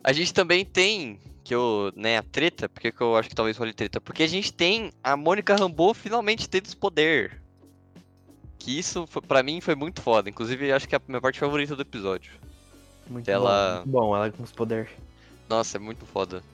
[0.02, 1.20] A gente também tem.
[1.42, 4.00] Que eu, né, a treta, porque que eu acho que talvez role treta?
[4.00, 7.42] Porque a gente tem a Mônica Rambeau finalmente tendo esse poder.
[8.60, 10.28] Que isso, pra mim, foi muito foda.
[10.30, 12.30] Inclusive, acho que é a minha parte favorita do episódio.
[13.08, 13.90] Muito ela- bom.
[13.90, 14.88] muito Bom, ela com os poderes.
[15.48, 16.44] Nossa, é muito foda.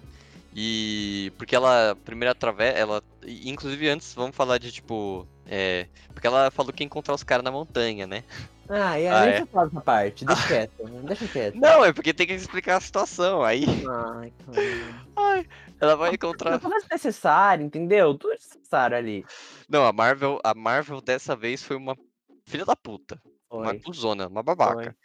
[0.54, 6.50] E porque ela primeiro atravessa, ela inclusive antes vamos falar de tipo, é, porque ela
[6.50, 8.24] falou que ia encontrar os caras na montanha, né?
[8.68, 9.30] Ah, e Ah, aí é.
[9.30, 10.24] deixa eu falar essa parte.
[10.24, 10.84] Deixa quieto.
[11.04, 11.54] Deixa quieto.
[11.54, 13.42] Não, é porque tem que explicar a situação.
[13.44, 15.46] Aí Ai, cara.
[15.80, 16.58] ela vai encontrar.
[16.58, 18.14] Tudo desnecessário, entendeu?
[18.14, 19.24] Tudo desnecessário ali.
[19.68, 21.96] Não, a Marvel, a Marvel dessa vez foi uma
[22.44, 23.78] filha da puta, uma Foi.
[23.80, 24.96] cuzona, uma babaca.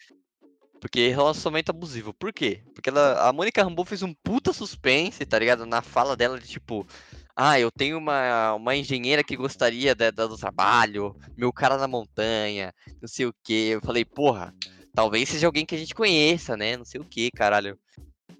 [0.79, 2.11] Porque relacionamento abusivo.
[2.11, 2.63] Por quê?
[2.73, 5.63] Porque ela, a Mônica Rambeau fez um puta suspense, tá ligado?
[5.67, 6.87] Na fala dela de tipo,
[7.35, 11.87] ah, eu tenho uma, uma engenheira que gostaria da- da- do trabalho, meu cara na
[11.87, 13.71] montanha, não sei o quê.
[13.73, 14.53] Eu falei, porra,
[14.93, 16.77] talvez seja alguém que a gente conheça, né?
[16.77, 17.77] Não sei o quê, caralho.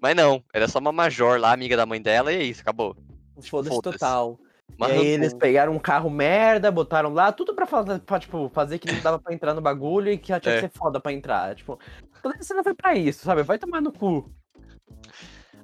[0.00, 2.96] Mas não, era só uma major lá, amiga da mãe dela, e é isso, acabou.
[3.40, 3.98] Foda-se Foda-se.
[3.98, 4.38] total.
[4.78, 8.78] E aí eles pegaram um carro merda, botaram lá, tudo pra, fazer, pra tipo, fazer
[8.78, 10.60] que não dava pra entrar no bagulho e que já tinha é.
[10.60, 11.54] que ser foda pra entrar.
[11.54, 11.78] Tipo,
[12.22, 13.42] toda cena foi pra isso, sabe?
[13.42, 14.32] Vai tomar no cu.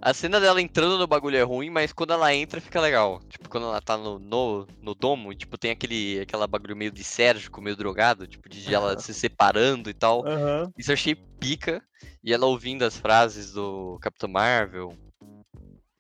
[0.00, 3.20] A cena dela entrando no bagulho é ruim, mas quando ela entra fica legal.
[3.28, 7.02] Tipo, quando ela tá no, no, no domo, tipo, tem aquele aquela bagulho meio de
[7.02, 10.20] Sérgio, meio drogado, tipo, de ela se separando e tal.
[10.20, 10.72] Uhum.
[10.78, 11.82] Isso eu achei pica.
[12.22, 14.96] E ela ouvindo as frases do Capitão Marvel.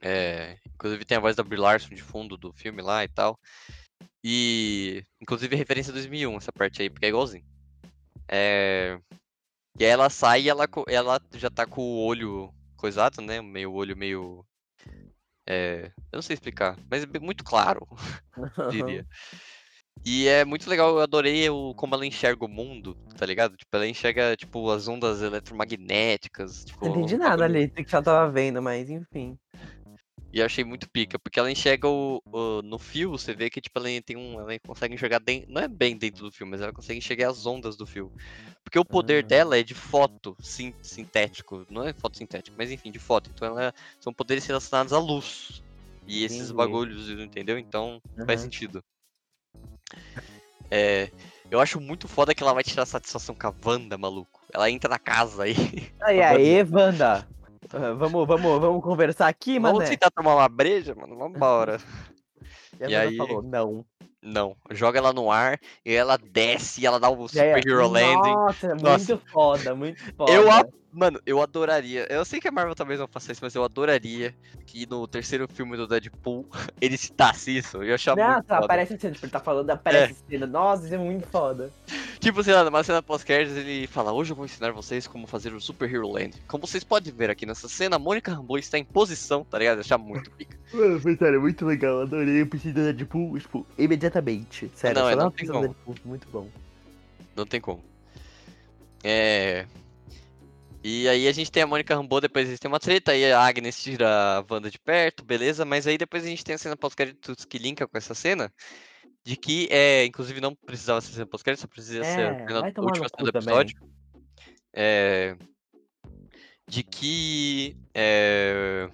[0.00, 3.38] É, inclusive tem a voz da Brie Larson de fundo do filme lá e tal.
[4.22, 7.44] E inclusive referência a 2001 essa parte aí, porque é igualzinho.
[8.28, 8.98] É,
[9.78, 13.42] e aí ela sai e ela, ela já tá com o olho coisado, né?
[13.42, 14.44] Meio olho meio.
[15.46, 17.86] É, eu não sei explicar, mas é muito claro,
[18.70, 19.06] diria.
[20.04, 23.56] E é muito legal, eu adorei o, como ela enxerga o mundo, tá ligado?
[23.56, 26.64] Tipo, ela enxerga, tipo, as ondas eletromagnéticas.
[26.64, 29.36] Tipo, não entendi nada ali que ela tava vendo, mas enfim.
[30.30, 33.62] E eu achei muito pica, porque ela enxerga o, o, no fio, você vê que
[33.62, 34.38] tipo, ela tem um.
[34.38, 35.50] Ela consegue enxergar dentro.
[35.50, 38.12] Não é bem dentro do fio, mas ela consegue enxergar as ondas do fio.
[38.62, 39.26] Porque o poder ah.
[39.26, 41.66] dela é de foto sim, sintético.
[41.70, 43.30] Não é foto sintético, mas enfim, de foto.
[43.34, 45.62] Então ela, são poderes relacionados à luz.
[46.06, 46.54] E esses Entendi.
[46.54, 47.58] bagulhos, entendeu?
[47.58, 48.26] Então uhum.
[48.26, 48.84] faz sentido.
[50.70, 51.10] É,
[51.50, 54.40] eu acho muito foda que ela vai tirar satisfação com a Wanda, maluco.
[54.52, 55.54] Ela entra na casa aí.
[56.02, 57.26] Aí, aí, Wanda.
[57.66, 59.74] Uh, vamos, vamos, vamos conversar aqui, mano.
[59.74, 61.16] Vamos tentar tomar uma breja, mano?
[61.16, 61.78] Vambora.
[62.80, 63.84] e, e aí falou, não.
[64.20, 68.32] Não, joga ela no ar e ela desce e ela dá o Super Hero Landing.
[68.32, 70.32] Nossa, é Nossa, muito foda, muito foda.
[70.32, 70.44] Eu,
[70.92, 72.06] mano, eu adoraria.
[72.10, 74.34] Eu sei que a Marvel talvez não faça isso, mas eu adoraria
[74.66, 76.46] que no terceiro filme do Deadpool
[76.80, 77.82] ele citasse isso.
[77.82, 78.64] Eu achar Nossa, muito foda.
[78.64, 80.30] aparece assim, tipo, ele tá falando, aparece é.
[80.30, 80.46] cena.
[80.46, 81.70] Nossa, isso é muito foda.
[82.18, 85.54] Tipo, sei lá, numa cena pós-créditos ele fala: Hoje eu vou ensinar vocês como fazer
[85.54, 86.32] o Super Hero Land.
[86.48, 89.76] Como vocês podem ver aqui nessa cena, a Mônica Rambeau está em posição, tá ligado?
[89.76, 90.58] Eu achar muito pica.
[90.74, 92.02] Mano, foi sério, muito legal.
[92.02, 94.68] Adorei o preciso do Deadpool, tipo, imediatamente.
[94.74, 95.60] Sério, não, é, não tem como.
[95.60, 96.48] Deadpool, muito bom.
[97.36, 97.84] Não tem como.
[99.04, 99.66] É.
[100.82, 103.40] E aí a gente tem a Mônica Rambeau, depois eles têm uma treta, aí a
[103.40, 105.64] Agnes tira a Wanda de perto, beleza?
[105.64, 108.52] Mas aí depois a gente tem a cena pós-créditos que linka com essa cena,
[109.24, 113.30] de que, é, inclusive, não precisava ser pós-crédito, só precisa é, ser na última cena
[113.30, 113.76] do episódio.
[114.72, 115.36] É,
[116.68, 117.76] de que.
[117.94, 118.88] É,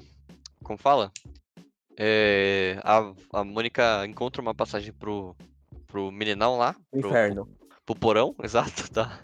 [0.63, 1.13] como fala?
[1.97, 5.37] É, a, a Mônica encontra uma passagem pro,
[5.87, 6.75] pro meninão lá.
[6.93, 7.47] Inferno.
[7.47, 9.21] Pro, pro porão, exato, da,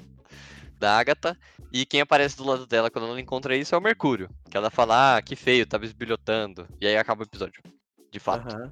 [0.78, 1.36] da Agatha.
[1.72, 4.28] E quem aparece do lado dela quando ela encontra isso é o Mercúrio.
[4.50, 6.66] Que ela fala, ah, que feio, tava esbilhotando.
[6.80, 7.62] E aí acaba o episódio.
[8.10, 8.56] De fato.
[8.56, 8.70] Uhum.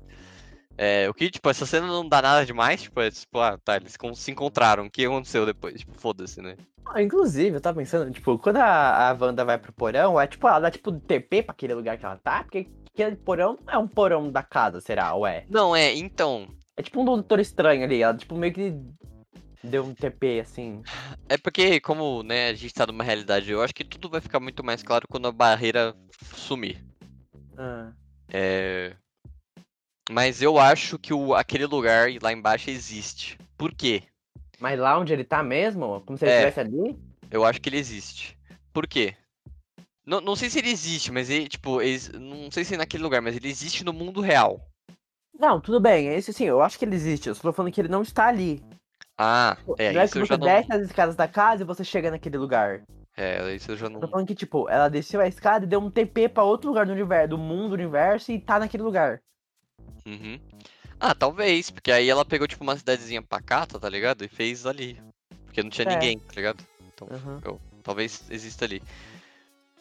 [0.80, 3.76] É, o que, tipo, essa cena não dá nada demais, tipo, é tipo, ah, tá,
[3.76, 5.80] eles se encontraram, o que aconteceu depois?
[5.80, 6.56] Tipo, foda-se, né?
[6.86, 10.46] Ah, inclusive, eu tava pensando, tipo, quando a, a Wanda vai pro porão, é tipo,
[10.46, 13.76] ela dá tipo TP pra aquele lugar que ela tá, porque aquele porão não é
[13.76, 15.44] um porão da casa, será, ou é?
[15.50, 16.46] Não, é, então.
[16.76, 18.80] É tipo um doutor estranho ali, ela tipo meio que
[19.62, 20.82] deu um TP, assim.
[21.28, 24.40] É porque, como, né, a gente tá numa realidade, eu acho que tudo vai ficar
[24.40, 25.94] muito mais claro quando a barreira
[26.34, 26.84] sumir.
[27.56, 27.92] Ah.
[28.28, 28.94] É.
[30.10, 33.38] Mas eu acho que o, aquele lugar lá embaixo existe.
[33.56, 34.02] Por quê?
[34.58, 36.00] Mas lá onde ele tá mesmo?
[36.02, 36.98] Como se ele é, estivesse ali?
[37.30, 38.38] Eu acho que ele existe.
[38.72, 39.14] Por quê?
[40.06, 43.02] Não, não sei se ele existe, mas ele, tipo, ele, não sei se é naquele
[43.02, 44.66] lugar, mas ele existe no mundo real.
[45.38, 46.08] Não, tudo bem.
[46.08, 47.28] Esse sim, eu acho que ele existe.
[47.28, 48.62] Eu só tô falando que ele não está ali.
[49.18, 52.38] Ah, é, não é que você desce as escadas da casa e você chega naquele
[52.38, 52.82] lugar.
[53.16, 53.96] É, isso eu já não.
[53.96, 56.68] Eu tô falando que, tipo, ela desceu a escada e deu um TP pra outro
[56.68, 59.20] lugar do universo, do mundo, do universo, e tá naquele lugar.
[60.06, 60.38] Uhum.
[61.00, 64.24] Ah, talvez, porque aí ela pegou, tipo, uma cidadezinha pacata, tá ligado?
[64.24, 65.02] E fez ali.
[65.46, 65.94] Porque não tinha é.
[65.94, 66.64] ninguém, tá ligado?
[66.94, 67.40] Então, uhum.
[67.44, 68.80] eu, talvez exista ali.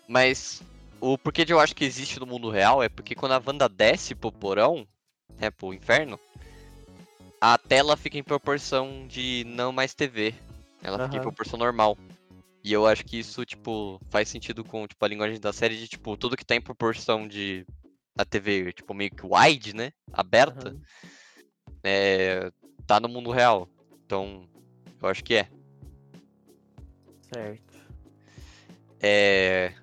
[0.08, 0.64] Mas
[1.00, 3.70] o porquê de eu acho que existe no mundo real é porque quando a Wanda
[3.70, 4.88] desce pro porão,
[5.40, 6.20] né, pro inferno,
[7.40, 10.34] a tela fica em proporção de não mais TV.
[10.82, 11.06] Ela uhum.
[11.06, 11.98] fica em proporção normal.
[12.64, 15.88] E eu acho que isso, tipo, faz sentido com, tipo, a linguagem da série de,
[15.88, 17.66] tipo, tudo que tá em proporção de
[18.18, 19.94] a TV, tipo, meio que wide, né?
[20.12, 20.82] Aberta, uhum.
[21.84, 22.52] é,
[22.86, 23.70] tá no mundo real.
[24.06, 24.48] Então,
[25.02, 25.48] eu acho que é.
[27.32, 27.78] Certo.
[29.00, 29.74] É.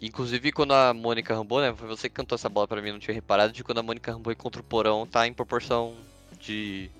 [0.00, 1.74] Inclusive, quando a Mônica Rambo, né?
[1.74, 4.12] Foi você que cantou essa bola pra mim, não tinha reparado, de quando a Mônica
[4.12, 5.94] Rambo contra o porão tá em proporção
[6.38, 6.90] de.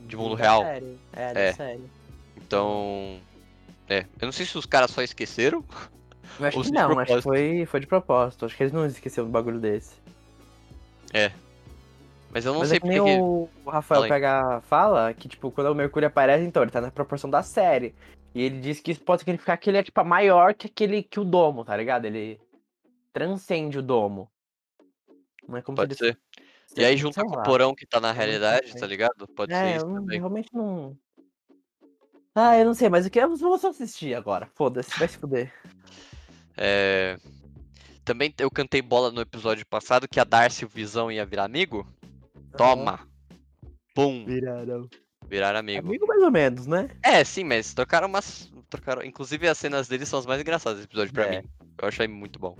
[0.00, 0.62] de mundo é real.
[0.62, 0.98] Sério.
[1.12, 1.52] É, é.
[1.52, 1.90] sério.
[2.36, 3.18] Então.
[3.88, 4.06] É.
[4.20, 5.64] Eu não sei se os caras só esqueceram
[6.38, 8.46] eu acho que não, acho que foi, foi de propósito.
[8.46, 9.94] Acho que eles não esqueceram um bagulho desse.
[11.12, 11.30] É.
[12.30, 13.00] Mas eu não Mas sei é porque.
[13.00, 17.28] O Rafael pega, fala que, tipo, quando o Mercúrio aparece, então, ele tá na proporção
[17.28, 17.94] da série.
[18.34, 21.20] E ele diz que isso pode significar que ele é, tipo, maior que aquele que
[21.20, 22.06] o domo, tá ligado?
[22.06, 22.40] Ele
[23.12, 24.30] transcende o domo.
[25.46, 26.20] Não é como pode se ele ser.
[26.76, 29.28] E aí Sei junta com o porão que tá na realidade, tá ligado?
[29.28, 30.18] Pode ser É, isso eu também.
[30.18, 30.96] realmente não.
[32.34, 34.46] Ah, eu não sei, mas o que eu vou só assistir agora.
[34.54, 35.52] Foda-se, vai se fuder.
[36.56, 37.18] É,
[38.04, 41.86] Também eu cantei bola no episódio passado que a Darcy o Visão ia virar amigo.
[42.56, 43.06] Toma!
[43.94, 44.24] Pum!
[44.24, 44.88] Viraram.
[45.32, 45.86] Viraram amigo.
[45.88, 46.90] Amigo mais ou menos, né?
[47.02, 48.52] É, sim, mas trocaram umas.
[48.68, 49.02] Trocaram...
[49.02, 51.40] Inclusive as cenas deles são as mais engraçadas desse episódio pra É.
[51.40, 51.48] mim.
[51.80, 52.54] Eu achei muito bom.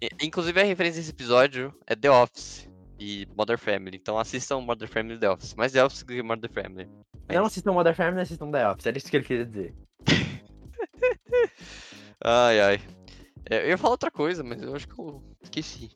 [0.00, 2.66] E- Inclusive a referência desse episódio é The Office
[2.98, 3.98] e Mother Family.
[3.98, 5.54] Então assistam Mother Family e The Office.
[5.54, 6.88] Mais The Office do que Mother Family.
[7.28, 8.86] É Não assistam Mother Family, assistam The Office.
[8.86, 9.74] Era isso que ele queria dizer.
[12.24, 12.80] Ai, ai.
[13.50, 15.90] É, eu ia falar outra coisa, mas eu acho que eu esqueci.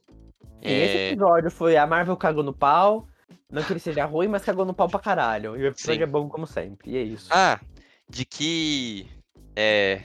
[0.62, 3.09] E esse É, episódio foi a Marvel cagou no pau.
[3.51, 5.57] Não que ele seja ruim, mas cagou no pau pra caralho.
[5.57, 6.03] E o episódio Sim.
[6.03, 6.90] é bom como sempre.
[6.90, 7.28] E é isso.
[7.32, 7.61] Ah,
[8.09, 9.09] de que.
[9.55, 10.03] É.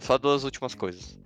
[0.00, 1.18] Só duas últimas coisas.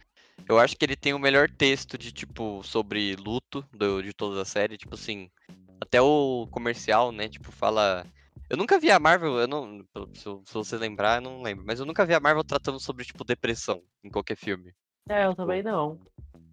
[0.49, 4.43] Eu acho que ele tem o melhor texto de, tipo, sobre luto do- de toda
[4.43, 4.77] a série.
[4.79, 5.31] Tipo assim.
[5.81, 7.29] Até o comercial, né?
[7.29, 8.07] Tipo, fala.
[8.49, 9.85] Eu nunca vi a Marvel, eu não.
[10.15, 11.65] Se, se você lembrar, eu não lembro.
[11.67, 14.73] Mas eu nunca vi a Marvel tratando sobre, tipo, depressão em qualquer filme.
[15.09, 15.99] É, eu também não.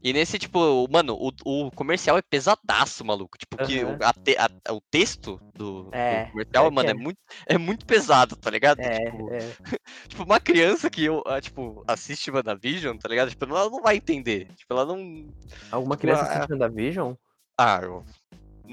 [0.03, 3.37] E nesse, tipo, mano, o, o comercial é pesadaço, maluco.
[3.37, 6.91] Tipo, que o, a te- a- o texto do, do É, comercial, é mano, é
[6.91, 6.93] é.
[6.93, 7.17] muito,
[7.47, 8.79] é muito pesado, tá ligado?
[8.79, 9.39] É, Tipo, é.
[10.07, 13.29] Tipo, uma criança que eu, ah, tipo, assiste WandaVision, tá ligado?
[13.31, 14.47] Tipo, ela não vai entender.
[14.55, 15.27] Tipo, ela não.
[15.71, 17.13] Alguma Tipo, criança ah, assistindo a Vision?
[17.57, 18.05] Ah, eu.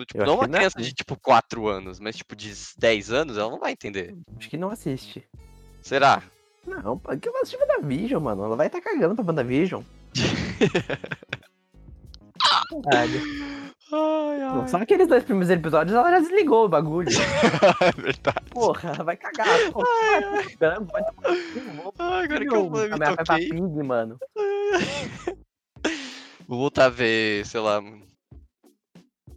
[0.06, 0.58] tipo, Eu não uma não.
[0.58, 4.14] criança de, tipo, 4 anos, mas, tipo, de 10 anos, ela não vai entender.
[4.36, 5.26] Acho que não assiste.
[5.80, 6.22] Será?
[6.66, 8.44] Não, pô, que eu vou assistir WandaVision, mano.
[8.44, 9.82] Ela vai estar cagando pra WandaVision.
[12.84, 13.20] Caralho.
[13.92, 17.08] Ai, Não, Só aqueles dois primeiros episódios ela já desligou o bagulho.
[17.80, 18.50] é verdade.
[18.50, 19.46] Porra, ela vai cagar.
[19.66, 19.82] No cu,
[21.76, 23.48] vou Ai, agora que eu o- me toquei.
[23.50, 24.18] Pig, mano.
[26.46, 27.80] Vou voltar a ver, sei lá.
[27.80, 28.02] Não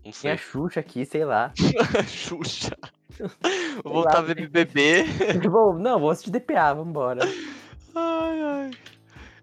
[0.04, 0.32] Tem sei.
[0.32, 1.54] a Xuxa aqui, sei lá.
[2.06, 2.76] Xuxa.
[3.82, 5.06] Vou voltar lá, a ver tem- BBB.
[5.50, 7.22] vou, não, vou assistir DPA, vambora.
[7.96, 8.72] Ai, ai.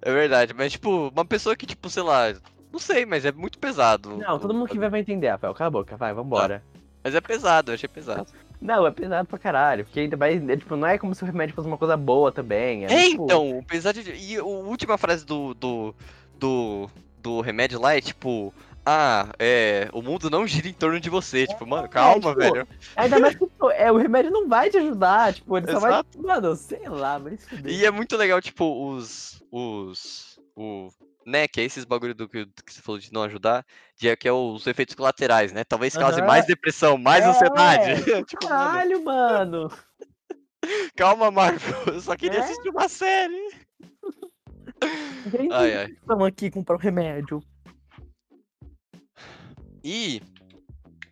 [0.04, 2.34] É verdade, mas tipo, uma pessoa que, tipo, sei lá,
[2.70, 4.18] não sei, mas é muito pesado.
[4.18, 5.54] Não, todo mundo que vai vai entender, Rafael.
[5.54, 6.62] Cala a boca, vai, vambora.
[7.02, 8.26] Mas é pesado, eu achei pesado.
[8.60, 9.84] Não, é pesado pra caralho.
[9.84, 12.30] Porque ainda mais, é, tipo, não é como se o remédio fosse uma coisa boa
[12.30, 12.84] também.
[12.84, 14.10] É, tipo, então, apesar de.
[14.10, 15.54] E a última frase do.
[15.54, 15.94] do.
[16.38, 16.90] do,
[17.22, 18.52] do remédio lá é tipo.
[18.86, 19.88] Ah, é.
[19.92, 21.46] O mundo não gira em torno de você.
[21.46, 22.68] Tipo, mano, calma, tipo, velho.
[22.96, 26.02] Ainda mais que pô, é, o remédio não vai te ajudar, tipo, ele só vai.
[26.18, 27.72] Mano, sei lá, fuder.
[27.72, 29.42] E é muito legal, tipo, os.
[29.50, 30.38] Os.
[30.54, 30.88] O.
[31.26, 33.64] Né, que é esses bagulho do que, você falou de não ajudar,
[33.96, 35.64] de é que é os efeitos colaterais, né?
[35.64, 36.26] Talvez cause Aham.
[36.26, 38.04] mais depressão, mais É, ansiedade.
[38.28, 39.70] tipo, Caralho, mano.
[40.94, 41.94] calma, Marvel.
[41.94, 42.42] Eu só queria É?
[42.42, 43.48] assistir uma série.
[45.30, 45.86] Gente, Ai, ai.
[45.86, 47.42] Estamos aqui comprar um remédio.
[49.84, 50.22] E,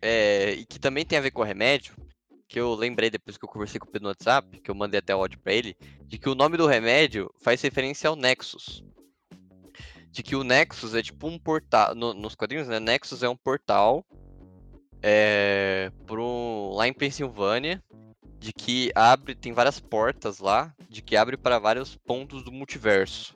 [0.01, 1.93] é, e que também tem a ver com o remédio,
[2.47, 4.99] que eu lembrei depois que eu conversei com o Pedro no WhatsApp, que eu mandei
[4.99, 8.83] até o áudio pra ele, de que o nome do remédio faz referência ao Nexus.
[10.11, 11.95] De que o Nexus é tipo um portal.
[11.95, 12.79] no- nos quadrinhos, né?
[12.79, 14.05] Nexus é um portal
[15.01, 17.83] é, pro, lá em Pensilvânia.
[18.39, 19.33] De que abre.
[19.33, 20.71] Tem várias portas lá.
[20.89, 23.33] De que abre para vários pontos do multiverso.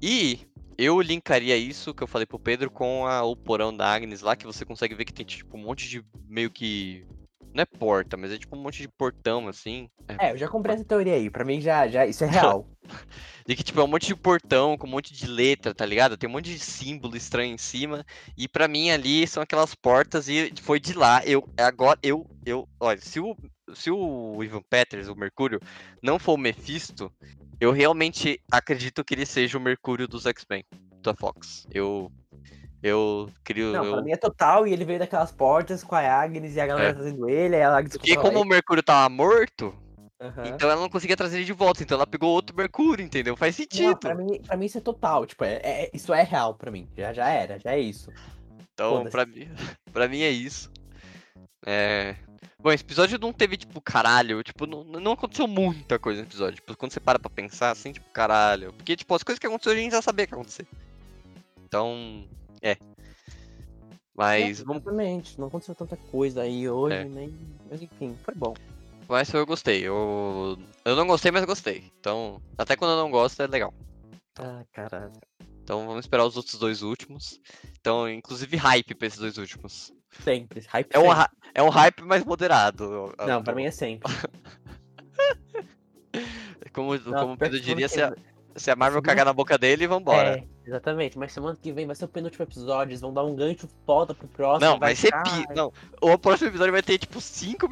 [0.00, 0.46] E
[0.78, 4.36] eu linkaria isso que eu falei pro Pedro com a- o porão da Agnes lá,
[4.36, 7.04] que você consegue ver que tem tipo um monte de meio que.
[7.52, 9.88] Não é porta, mas é tipo um monte de portão assim.
[10.20, 11.28] É, eu já comprei essa teoria aí.
[11.30, 12.68] Pra mim já, já isso é real.
[13.46, 16.18] De que tipo é um monte de portão com um monte de letra, tá ligado?
[16.18, 18.04] Tem um monte de símbolo estranho em cima.
[18.36, 21.22] E pra mim ali são aquelas portas e foi de lá.
[21.24, 23.34] Eu agora eu eu, olha, se o
[23.74, 25.58] se o Ivan Peters, o Mercúrio,
[26.02, 27.10] não for o Mephisto,
[27.60, 30.64] eu realmente acredito que ele seja o Mercúrio dos X-Men
[31.02, 31.66] da Fox.
[31.72, 32.10] Eu
[32.82, 33.92] eu crio Não, eu...
[33.94, 34.66] pra mim é total.
[34.66, 36.92] E ele veio daquelas portas com a Agnes e a galera É.
[36.92, 37.56] trazendo ele.
[37.56, 39.74] Aí a Agnes Porque como o Mercúrio tava morto,
[40.20, 40.28] ele.
[40.28, 40.46] Aham.
[40.48, 41.82] então ela não conseguia trazer ele de volta.
[41.82, 43.36] Então ela pegou outro Mercúrio, entendeu?
[43.36, 43.96] Faz Não, sentido.
[43.98, 45.26] pra, mim, pra mim isso é total.
[45.26, 46.88] Tipo, é, é- isso é real pra mim.
[46.96, 48.12] Já, já era, já é isso.
[48.74, 49.48] Então, pra mim,
[49.92, 50.70] pra mim é isso.
[51.66, 52.14] É...
[52.60, 54.42] Bom, esse episódio não teve, tipo, caralho.
[54.42, 56.56] Tipo, não, não aconteceu muita coisa no episódio.
[56.56, 58.72] Tipo, quando você para pra pensar, assim, tipo, caralho.
[58.72, 60.66] Porque, tipo, as coisas que aconteceram a gente já sabia que ia acontecer.
[61.64, 62.24] Então,
[62.62, 62.76] é.
[64.14, 64.82] Mas, É, vamos...
[64.82, 65.38] Exatamente.
[65.38, 67.04] Não aconteceu tanta coisa aí hoje, É.
[67.04, 67.34] nem.
[67.70, 68.54] Mas enfim, foi bom.
[69.08, 69.80] Mas eu gostei.
[69.86, 70.58] Eu...
[70.84, 71.90] eu não gostei, mas gostei.
[72.00, 73.72] Então, até quando eu não gosto, é legal.
[74.38, 75.12] Ah, caralho.
[75.62, 77.40] Então, vamos esperar os outros dois últimos.
[77.80, 79.92] Então, inclusive, hype pra esses dois últimos.
[80.22, 80.64] Sempre.
[80.68, 81.16] Hype É um, sempre.
[81.16, 83.14] ra- é um hype mais moderado.
[83.26, 84.12] Não, pra mim é sempre.
[86.72, 88.14] Como, Não, como o Pedro diria, se a,
[88.54, 90.38] se a Marvel cagar na boca dele, vambora.
[90.38, 91.18] É, exatamente.
[91.18, 92.90] Mas semana que vem vai ser o penúltimo episódio.
[92.92, 94.70] Eles vão dar um gancho foda pro próximo.
[94.70, 95.54] Não, vai, ser pi...
[95.56, 97.68] Não, o próximo episódio vai ter tipo 5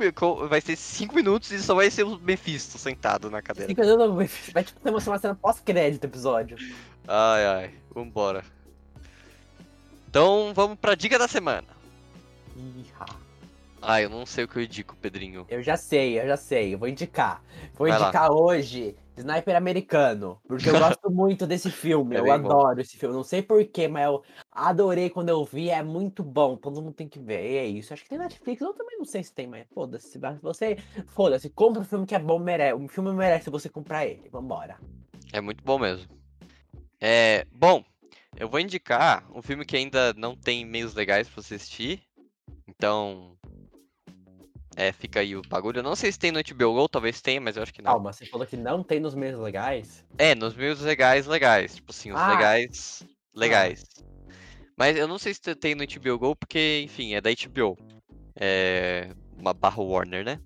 [0.48, 3.68] vai ser 5 minutos e só vai ser o Mephisto sentado na cadeira.
[3.68, 6.56] Cinco minutos, vai tipo ter uma cena pós-crédito episódio.
[7.06, 8.42] Ai, ai, vambora.
[10.08, 11.75] Então vamos pra dica da semana.
[12.56, 13.06] Iha.
[13.82, 15.46] Ah, eu não sei o que eu indico, Pedrinho.
[15.48, 16.74] Eu já sei, eu já sei.
[16.74, 17.42] Eu vou indicar.
[17.74, 18.36] Vou Vai indicar lá.
[18.36, 20.40] hoje Sniper Americano.
[20.48, 22.16] Porque eu gosto muito desse filme.
[22.16, 22.80] É eu adoro bom.
[22.80, 23.14] esse filme.
[23.14, 25.70] Não sei porquê, mas eu adorei quando eu vi.
[25.70, 26.56] É muito bom.
[26.56, 27.48] Todo mundo tem que ver.
[27.48, 27.92] E é isso.
[27.92, 28.60] Acho que tem Netflix.
[28.60, 30.18] Eu também não sei se tem, mas foda-se.
[30.42, 30.78] Você,
[31.08, 31.50] foda-se.
[31.50, 32.74] Compra um filme que é bom, merece.
[32.74, 34.28] O filme merece você comprar ele.
[34.32, 34.78] Vambora.
[35.32, 36.08] É muito bom mesmo.
[37.00, 37.46] É.
[37.52, 37.84] Bom,
[38.36, 42.02] eu vou indicar um filme que ainda não tem meios legais pra você assistir.
[42.76, 43.36] Então,
[44.76, 45.78] é, fica aí o bagulho.
[45.78, 47.92] Eu não sei se tem no HBO Go, talvez tenha, mas eu acho que não.
[47.92, 50.04] Calma, você falou que não tem nos meios legais?
[50.18, 51.76] É, nos meios legais, legais.
[51.76, 52.28] Tipo assim, os ah.
[52.28, 53.02] legais,
[53.34, 53.84] legais.
[53.98, 54.04] Ah.
[54.76, 57.78] Mas eu não sei se tem no HBO Go, porque, enfim, é da HBO.
[58.38, 59.08] É
[59.38, 60.38] uma barra Warner, né?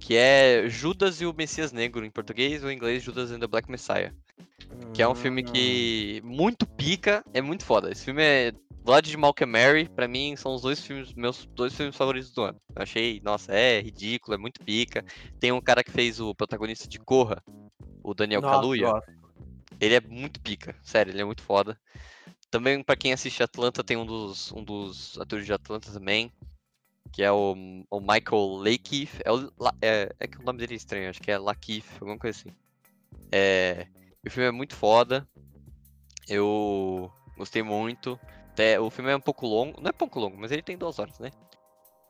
[0.00, 3.46] Que é Judas e o Messias Negro em português, ou em inglês Judas and the
[3.46, 4.12] Black Messiah.
[4.92, 7.90] Que é um filme que muito pica, é muito foda.
[7.90, 8.52] Esse filme é
[8.88, 12.32] do lado de Malcolm Mary, pra mim, são os dois filmes, meus dois filmes favoritos
[12.32, 12.60] do ano.
[12.74, 15.04] Eu achei, nossa, é ridículo, é muito pica.
[15.38, 17.42] Tem um cara que fez o protagonista de Corra,
[18.02, 18.88] o Daniel nossa, Kaluuya.
[18.88, 19.14] Nossa.
[19.78, 21.78] Ele é muito pica, sério, ele é muito foda.
[22.50, 26.32] Também, para quem assiste Atlanta, tem um dos, um dos atores de Atlanta também,
[27.12, 27.54] que é o,
[27.90, 29.20] o Michael Lakeith.
[29.22, 29.52] É, o,
[29.82, 32.56] é, é, que o nome dele é estranho, acho que é Lakeith, alguma coisa assim.
[33.30, 33.86] É,
[34.26, 35.26] o filme é muito foda.
[36.28, 38.18] Eu gostei muito.
[38.50, 40.98] Até, o filme é um pouco longo, não é pouco longo, mas ele tem duas
[40.98, 41.30] horas, né?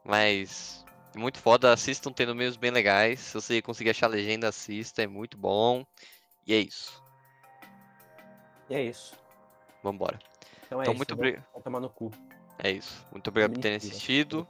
[0.05, 0.85] Mas
[1.15, 3.21] muito foda, assistam tendo meios bem legais.
[3.21, 5.85] Se você conseguir achar a legenda, assista, é muito bom.
[6.47, 7.03] E é isso.
[8.71, 9.15] E é isso.
[9.83, 10.19] Vambora.
[10.67, 11.45] Então é então, isso, muito obrigado.
[11.63, 12.11] tomar no cu.
[12.59, 13.05] É isso.
[13.13, 14.47] Muito obrigado por terem assistido.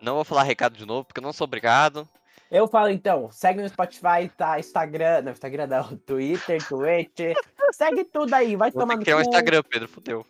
[0.00, 2.08] Não vou falar recado de novo, porque eu não sou obrigado.
[2.54, 4.60] Eu falo então, segue no Spotify, tá?
[4.60, 7.36] Instagram, não, Instagram não, Twitter, Twitch.
[7.72, 9.10] segue tudo aí, vai tomar no cu.
[9.10, 10.24] um Instagram, Pedro, fudeu.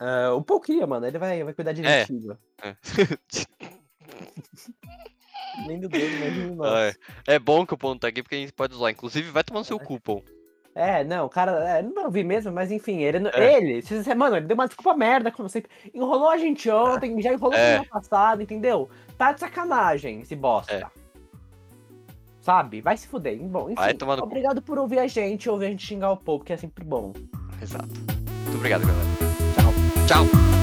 [0.00, 1.06] Uh, um pouquinho, mano.
[1.06, 1.74] Ele vai, vai cuidar é.
[1.74, 2.36] direitinho.
[2.60, 2.74] É.
[5.68, 6.74] Nem do dele, nem do nosso.
[6.74, 6.92] É.
[7.28, 8.90] é bom que o ponto tá aqui porque a gente pode usar.
[8.90, 10.24] Inclusive, vai tomando seu cupom.
[10.74, 13.58] É, não, o cara, é, não ouvir mesmo, mas enfim, ele, é.
[13.58, 13.80] ele,
[14.16, 15.62] mano, ele deu uma desculpa merda com você.
[15.94, 17.74] Enrolou a gente ontem, já enrolou é.
[17.74, 18.90] semana passada, entendeu?
[19.16, 20.74] Tá de sacanagem esse bosta.
[20.74, 21.03] É.
[22.44, 22.82] Sabe?
[22.82, 23.38] Vai se fuder.
[23.38, 26.44] Bom, enfim, vai tomando obrigado por ouvir a gente, ouvir a gente xingar o povo,
[26.44, 27.14] que é sempre bom.
[27.62, 27.88] Exato.
[28.42, 29.08] Muito obrigado, galera.
[30.06, 30.53] Tchau.